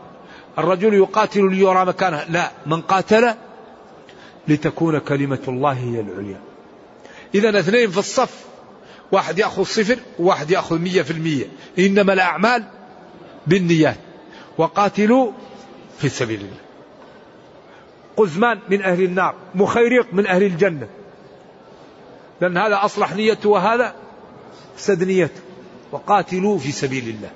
الرجل 0.58 0.94
يقاتل 0.94 1.50
ليرى 1.50 1.84
مكانه. 1.84 2.24
لا 2.28 2.50
من 2.66 2.80
قاتل 2.80 3.34
لتكون 4.48 4.98
كلمة 4.98 5.38
الله 5.48 5.72
هي 5.72 6.00
العليا. 6.00 6.40
إذا 7.34 7.58
اثنين 7.58 7.90
في 7.90 7.98
الصف 7.98 8.44
واحد 9.12 9.38
يأخذ 9.38 9.64
صفر 9.64 9.98
وواحد 10.18 10.50
يأخذ 10.50 10.78
مية 10.78 11.02
في 11.02 11.10
المية. 11.10 11.44
إنما 11.78 12.12
الأعمال 12.12 12.64
بالنيات. 13.46 13.96
وقاتلوا 14.58 15.32
في 15.98 16.08
سبيل 16.08 16.40
الله. 16.40 16.56
قزمان 18.16 18.58
من 18.68 18.82
أهل 18.82 19.02
النار 19.02 19.34
مخيرق 19.54 20.06
من 20.12 20.26
أهل 20.26 20.42
الجنة. 20.42 20.88
لأن 22.40 22.56
هذا 22.56 22.84
أصلح 22.84 23.14
نيته 23.14 23.48
وهذا 23.48 23.94
فسد 24.76 25.04
نيته. 25.04 25.45
وقاتلوا 25.92 26.58
في 26.58 26.72
سبيل 26.72 27.08
الله. 27.08 27.30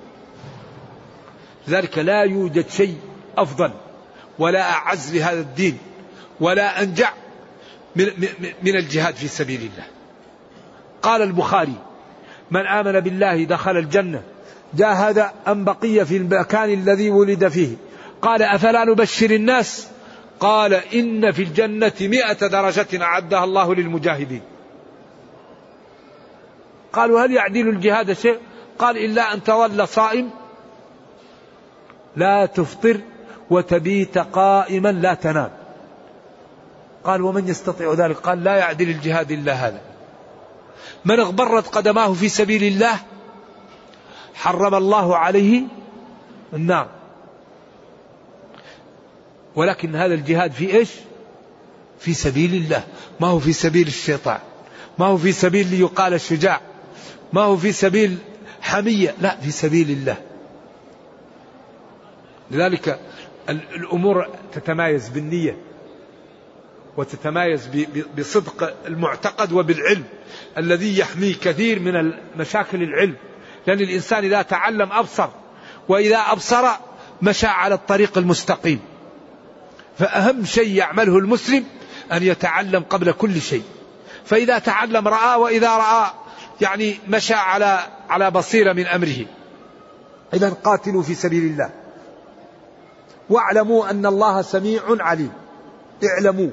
لذلك 1.69 1.99
لا 1.99 2.23
يوجد 2.23 2.69
شيء 2.69 2.97
أفضل 3.39 3.71
ولا 4.39 4.71
أعز 4.71 5.17
لهذا 5.17 5.41
الدين 5.41 5.79
ولا 6.41 6.83
أنجع 6.83 7.13
من, 7.97 8.77
الجهاد 8.77 9.15
في 9.15 9.29
سبيل 9.29 9.61
الله. 9.61 9.85
قال 11.03 11.23
البخاري 11.23 11.75
من 12.51 12.67
آمن 12.67 13.01
بالله 13.01 13.45
دخل 13.45 13.77
الجنة 13.77 14.23
جاهد 14.75 15.31
أم 15.49 15.65
بقي 15.65 16.07
في 16.07 16.17
المكان 16.17 16.73
الذي 16.73 17.11
ولد 17.11 17.49
فيه؟ 17.49 17.77
قال 18.23 18.43
أفلا 18.43 18.85
نبشر 18.85 19.31
الناس؟ 19.31 19.89
قال 20.41 20.75
إن 20.75 21.33
في 21.33 21.43
الجنة 21.43 21.93
مئة 22.01 22.47
درجة 22.47 23.03
أعدها 23.03 23.45
الله 23.45 23.75
للمجاهدين. 23.75 24.43
قالوا 26.93 27.25
هل 27.25 27.33
يعدل 27.33 27.69
الجهاد 27.69 28.13
شيء؟ 28.13 28.39
قال 28.79 28.97
إلا 29.05 29.35
أن 29.35 29.43
تظل 29.43 29.89
صائم. 29.89 30.31
لا 32.17 32.47
تفطر 32.47 33.01
وتبيت 33.51 34.19
قائما 34.19 34.93
لا 34.93 35.15
تنام. 35.15 35.51
قال 37.05 37.23
ومن 37.23 37.49
يستطيع 37.49 37.93
ذلك؟ 37.93 38.17
قال 38.17 38.45
لا 38.45 38.57
يعدل 38.57 38.89
الجهاد 38.91 39.31
إلا 39.31 39.53
هذا. 39.53 39.81
من 41.05 41.21
اغبرت 41.21 41.69
قدماه 41.69 42.13
في 42.13 42.29
سبيل 42.29 42.65
الله 42.65 42.99
حرم 44.35 44.75
الله 44.75 45.17
عليه 45.17 45.63
النار. 46.53 46.89
ولكن 49.57 49.97
هذا 49.97 50.15
الجهاد 50.15 50.53
في 50.53 50.75
إيش؟ 50.75 50.91
في 51.99 52.15
سبيل 52.15 52.55
الله. 52.55 52.85
ما 53.21 53.29
هو 53.29 53.39
في 53.39 53.53
سبيل 53.53 53.87
الشيطان. 53.87 54.39
ما 54.99 55.07
هو 55.07 55.17
في 55.17 55.33
سبيل 55.33 55.67
ليقال 55.67 56.15
الشجاع. 56.15 56.61
ما 57.33 57.41
هو 57.41 57.57
في 57.57 57.73
سبيل 57.73 58.19
حمية؟ 58.61 59.15
لا 59.21 59.37
في 59.37 59.51
سبيل 59.51 59.91
الله. 59.91 60.17
لذلك 62.51 63.01
الأمور 63.49 64.29
تتمايز 64.53 65.09
بالنية 65.09 65.57
وتتمايز 66.97 67.69
بصدق 68.19 68.77
المعتقد 68.87 69.53
وبالعلم 69.53 70.05
الذي 70.59 70.99
يحمي 70.99 71.33
كثير 71.33 71.81
من 71.81 72.13
مشاكل 72.37 72.83
العلم. 72.83 73.17
لأن 73.67 73.81
الإنسان 73.81 74.25
إذا 74.25 74.43
تعلم 74.43 74.93
أبصر 74.93 75.29
وإذا 75.89 76.19
أبصر 76.19 76.69
مشى 77.23 77.47
على 77.47 77.75
الطريق 77.75 78.19
المستقيم. 78.19 78.81
فأهم 79.99 80.45
شيء 80.45 80.75
يعمله 80.75 81.19
المسلم 81.19 81.65
أن 82.13 82.23
يتعلم 82.23 82.83
قبل 82.83 83.13
كل 83.13 83.41
شيء. 83.41 83.65
فإذا 84.25 84.59
تعلم 84.59 85.09
رأى 85.09 85.41
وإذا 85.41 85.77
رأى 85.77 86.11
يعني 86.61 86.99
مشى 87.09 87.35
على 87.35 87.79
على 88.09 88.31
بصيرة 88.31 88.73
من 88.73 88.87
أمره. 88.87 89.27
إذا 90.35 90.51
قاتلوا 90.65 91.03
في 91.03 91.15
سبيل 91.15 91.45
الله. 91.45 91.71
واعلموا 93.31 93.91
أن 93.91 94.07
الله 94.07 94.43
سميع 94.43 94.83
عليم. 94.89 95.33
اعلموا. 96.05 96.51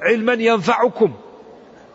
علما 0.00 0.32
ينفعكم. 0.32 1.14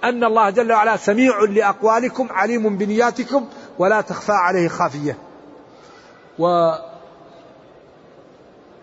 أن 0.03 0.23
الله 0.23 0.49
جل 0.49 0.71
وعلا 0.71 0.97
سميع 0.97 1.39
لأقوالكم 1.39 2.27
عليم 2.31 2.77
بنياتكم 2.77 3.47
ولا 3.79 4.01
تخفى 4.01 4.31
عليه 4.31 4.67
خافية. 4.67 5.17
و 6.39 6.71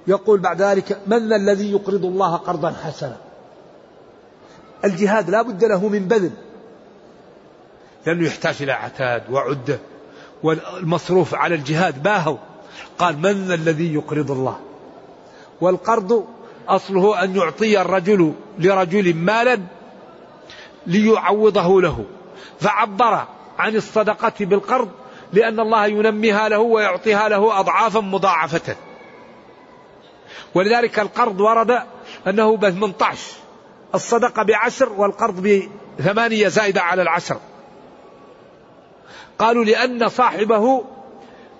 يقول 0.07 0.41
بعد 0.41 0.63
ذلك 0.63 1.01
من 1.07 1.33
الذي 1.33 1.73
يقرض 1.73 2.05
الله 2.05 2.37
قرضا 2.37 2.71
حسنا؟ 2.85 3.17
الجهاد 4.85 5.31
لا 5.31 5.43
بد 5.43 5.65
له 5.65 5.89
من 5.89 6.09
بذل. 6.09 6.31
لأنه 8.07 8.27
يحتاج 8.27 8.57
إلى 8.61 8.73
عتاد 8.73 9.23
وعدة 9.31 9.79
والمصروف 10.43 11.35
على 11.35 11.55
الجهاد 11.55 12.03
باهوا 12.03 12.37
قال 12.99 13.19
من 13.19 13.53
الذي 13.53 13.95
يقرض 13.95 14.31
الله؟ 14.31 14.61
والقرض 15.61 16.27
أصله 16.69 17.25
أن 17.25 17.37
يعطي 17.37 17.81
الرجل 17.81 18.35
لرجل 18.59 19.15
مالا 19.15 19.61
ليعوضه 20.87 21.83
له. 21.83 22.05
فعبر 22.61 23.25
عن 23.59 23.77
الصدقة 23.77 24.33
بالقرض 24.41 24.89
لأن 25.33 25.61
الله 25.61 25.87
ينميها 25.87 26.49
له 26.49 26.59
ويعطيها 26.59 27.29
له 27.29 27.61
أضعافا 27.61 28.01
مضاعفة. 28.01 28.77
ولذلك 30.55 30.99
القرض 30.99 31.41
ورد 31.41 31.83
أنه 32.27 32.57
ب 32.57 32.71
18 32.71 33.19
الصدقة 33.95 34.43
بعشر 34.43 34.93
والقرض 34.93 35.67
بثمانية 35.99 36.49
زائدة 36.49 36.83
على 36.83 37.03
العشر. 37.03 37.37
قالوا 39.41 39.65
لأن 39.65 40.09
صاحبه 40.09 40.85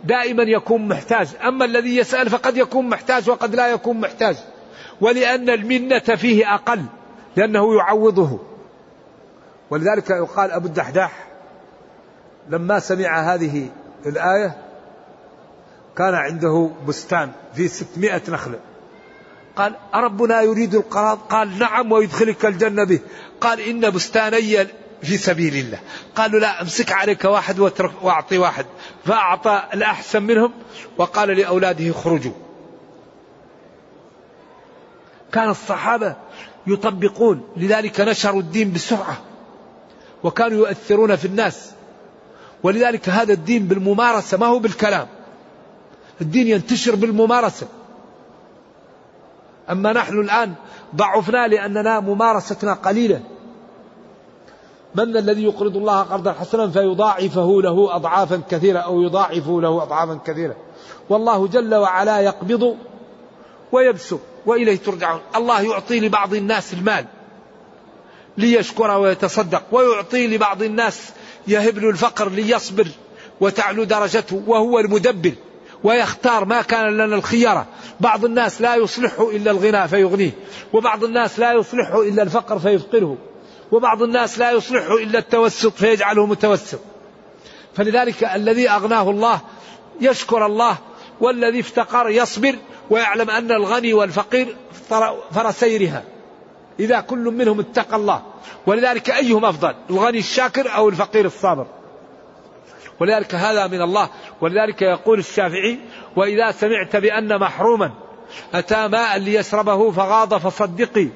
دائما 0.05 0.43
يكون 0.43 0.89
محتاج. 0.89 1.29
أما 1.45 1.65
الذي 1.65 1.97
يسأل 1.97 2.31
فقد 2.31 2.57
يكون 2.57 2.89
محتاج 2.89 3.31
وقد 3.31 3.55
لا 3.55 3.69
يكون 3.69 4.01
محتاج. 4.01 4.37
ولأن 5.01 5.51
المنة 5.51 5.99
فيه 5.99 6.55
أقل 6.55 6.85
لأنه 7.37 7.77
يعوضه. 7.77 8.39
ولذلك 9.71 10.11
يقال 10.11 10.51
أبو 10.51 10.67
الدحداح 10.67 11.27
لما 12.49 12.79
سمع 12.79 13.35
هذه 13.35 13.69
الآية 14.07 14.57
كان 15.97 16.15
عنده 16.15 16.71
بستان 16.89 17.31
فيه 17.55 17.69
ستمائة 17.69 18.23
نخلة. 18.29 18.59
قال 19.57 19.75
أربنا 19.95 20.43
يريد 20.43 20.75
القراض 20.75 21.19
قال 21.19 21.59
نعم 21.59 21.93
ويدخلك 21.93 22.47
الجنة 22.47 22.85
به. 22.85 23.01
قال 23.41 23.61
إن 23.61 23.91
بستاني 23.91 24.67
في 25.03 25.17
سبيل 25.17 25.57
الله. 25.57 25.79
قالوا 26.17 26.41
لا 26.41 26.63
امسك 26.63 26.93
عليك 26.93 27.25
واحد 27.25 27.59
واترك 27.59 27.93
واعطي 28.03 28.39
واحد. 28.39 28.67
فأعطى 29.05 29.63
الأحسن 29.75 30.23
منهم 30.23 30.53
وقال 30.99 31.29
لأولاده 31.29 31.91
اخرجوا. 31.91 32.33
كان 35.33 35.49
الصحابة 35.49 36.17
يطبقون 36.67 37.43
لذلك 37.57 38.01
نشروا 38.01 38.41
الدين 38.41 38.73
بسرعة 38.73 39.21
وكانوا 40.23 40.59
يؤثرون 40.59 41.17
في 41.17 41.25
الناس. 41.25 41.71
ولذلك 42.63 43.09
هذا 43.09 43.33
الدين 43.33 43.67
بالممارسة 43.67 44.39
ما 44.39 44.47
هو 44.47 44.59
بالكلام. 44.59 45.07
الدين 46.21 46.49
ينتشر 46.49 46.95
بالممارسة. 46.95 47.67
أما 49.71 49.93
نحن 49.93 50.21
الآن 50.21 50.55
ضعفنا 50.97 51.49
لأننا 51.49 52.01
ممارستنا 52.01 52.75
قليلة. 52.75 53.21
من 54.95 55.17
الذي 55.17 55.45
يقرض 55.45 55.77
الله 55.77 56.03
قرضا 56.03 56.33
حسنا 56.33 56.71
فيضاعفه 56.71 57.63
له 57.63 57.97
أضعافا 57.97 58.43
كثيرة 58.51 58.79
أو 58.79 59.03
يضاعفه 59.03 59.61
له 59.61 59.83
أضعافا 59.83 60.19
كثيرة. 60.27 60.57
والله 61.09 61.47
جل 61.47 61.75
وعلا 61.75 62.21
يقبض 62.21 62.77
ويبسط 63.73 64.21
وإليه 64.47 64.77
ترجعون. 64.77 65.21
الله 65.37 65.63
يعطي 65.63 66.01
لبعض 66.01 66.35
الناس 66.35 66.73
المال 66.73 67.05
ليشكر 68.39 68.91
ويتصدق 68.91 69.63
ويعطي 69.73 70.27
لبعض 70.27 70.63
الناس 70.63 71.11
يهب 71.47 71.79
له 71.79 71.91
الفقر 71.91 72.29
ليصبر 72.29 72.89
وتعلو 73.41 73.85
درجته 73.85 74.43
وهو 74.47 74.79
المدبر 74.79 75.33
ويختار 75.85 76.45
ما 76.45 76.63
كان 76.63 76.97
لنا 76.97 77.17
الخيارة 77.17 77.67
بعض 78.01 78.25
الناس 78.25 78.61
لا 78.61 78.77
يصلحه 78.77 79.31
إلا 79.31 79.51
الغنى 79.51 79.89
فيغنيه 79.89 80.31
وبعض 80.73 81.05
الناس 81.05 81.39
لا 81.39 81.53
يصلحه 81.53 82.03
إلا 82.03 82.23
الفقر 82.23 82.59
فيفقره. 82.59 83.17
وبعض 83.73 84.03
الناس 84.03 84.39
لا 84.39 84.51
يصلحه 84.51 84.95
إلا 84.95 85.19
التوسط 85.19 85.73
فيجعله 85.73 86.27
متوسط. 86.27 86.81
فلذلك 87.75 88.25
الذي 88.25 88.71
أغناه 88.71 89.11
الله 89.11 89.41
يشكر 90.01 90.47
الله 90.47 90.79
والذي 91.21 91.61
افتقر 91.61 92.09
يصبر 92.09 92.57
ويعلم 92.91 93.31
أن 93.31 93.53
الغني 93.53 93.93
والفقير 93.93 94.57
فرسيرها. 95.31 96.05
إذا 96.81 97.01
كل 97.01 97.19
منهم 97.19 97.61
اتقى 97.61 97.97
الله. 97.97 98.23
ولذلك 98.67 99.11
أيهم 99.11 99.45
أفضل 99.45 99.75
الغني 99.91 100.19
الشاكر 100.19 100.75
أو 100.75 100.89
الفقير 100.89 101.25
الصابر؟ 101.25 101.67
ولذلك 103.01 103.35
هذا 103.35 103.67
من 103.67 103.83
الله. 103.83 104.09
ولذلك 104.41 104.83
يقول 104.83 105.19
الشافعي 105.19 105.79
وإذا 106.17 106.51
سمعت 106.51 106.97
بأن 106.97 107.39
محروما 107.39 107.91
أتى 108.55 108.89
ماء 108.89 109.19
ليشربه 109.19 109.91
فغاض 109.91 110.35
فصدقي. 110.35 111.09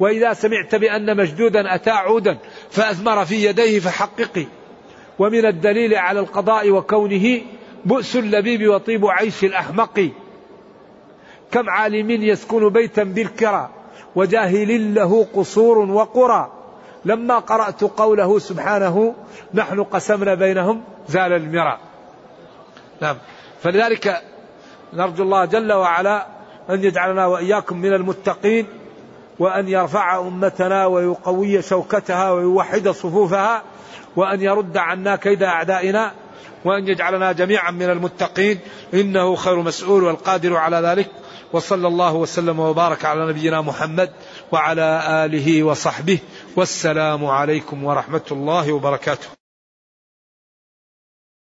وإذا 0.00 0.32
سمعت 0.32 0.74
بأن 0.74 1.16
مشدودا 1.16 1.74
أتى 1.74 1.90
عودا 1.90 2.38
فأثمر 2.70 3.24
في 3.24 3.44
يديه 3.44 3.80
فحققي. 3.80 4.46
ومن 5.18 5.46
الدليل 5.46 5.94
على 5.94 6.20
القضاء 6.20 6.70
وكونه 6.70 7.40
بؤس 7.84 8.16
اللبيب 8.16 8.68
وطيب 8.68 9.06
عيش 9.06 9.44
الأحمق. 9.44 10.10
كم 11.52 11.70
عالم 11.70 12.10
يسكن 12.10 12.68
بيتا 12.68 13.04
بالكرى 13.04 13.70
وجاهل 14.14 14.94
له 14.94 15.26
قصور 15.34 15.78
وقرى. 15.78 16.52
لما 17.04 17.38
قرأت 17.38 17.84
قوله 17.84 18.38
سبحانه 18.38 19.14
نحن 19.54 19.82
قسمنا 19.82 20.34
بينهم 20.34 20.82
زال 21.08 21.32
المرى. 21.32 21.78
نعم. 23.00 23.16
فلذلك 23.62 24.22
نرجو 24.92 25.22
الله 25.22 25.44
جل 25.44 25.72
وعلا 25.72 26.26
أن 26.70 26.84
يجعلنا 26.84 27.26
وإياكم 27.26 27.78
من 27.78 27.92
المتقين. 27.92 28.66
وأن 29.38 29.68
يرفع 29.68 30.18
أمتنا 30.20 30.86
ويقوي 30.86 31.62
شوكتها 31.62 32.30
ويوحد 32.30 32.88
صفوفها 32.88 33.62
وأن 34.16 34.40
يرد 34.40 34.76
عنا 34.76 35.16
كيد 35.16 35.42
أعدائنا 35.42 36.12
وأن 36.64 36.88
يجعلنا 36.88 37.32
جميعا 37.32 37.70
من 37.70 37.90
المتقين 37.90 38.58
إنه 38.94 39.36
خير 39.36 39.56
مسؤول 39.56 40.04
والقادر 40.04 40.56
على 40.56 40.76
ذلك 40.76 41.10
وصلى 41.52 41.88
الله 41.88 42.14
وسلم 42.14 42.60
وبارك 42.60 43.04
على 43.04 43.28
نبينا 43.28 43.60
محمد 43.60 44.10
وعلى 44.52 45.02
آله 45.24 45.62
وصحبه 45.62 46.18
والسلام 46.56 47.24
عليكم 47.26 47.84
ورحمة 47.84 48.24
الله 48.30 48.72
وبركاته 48.72 49.35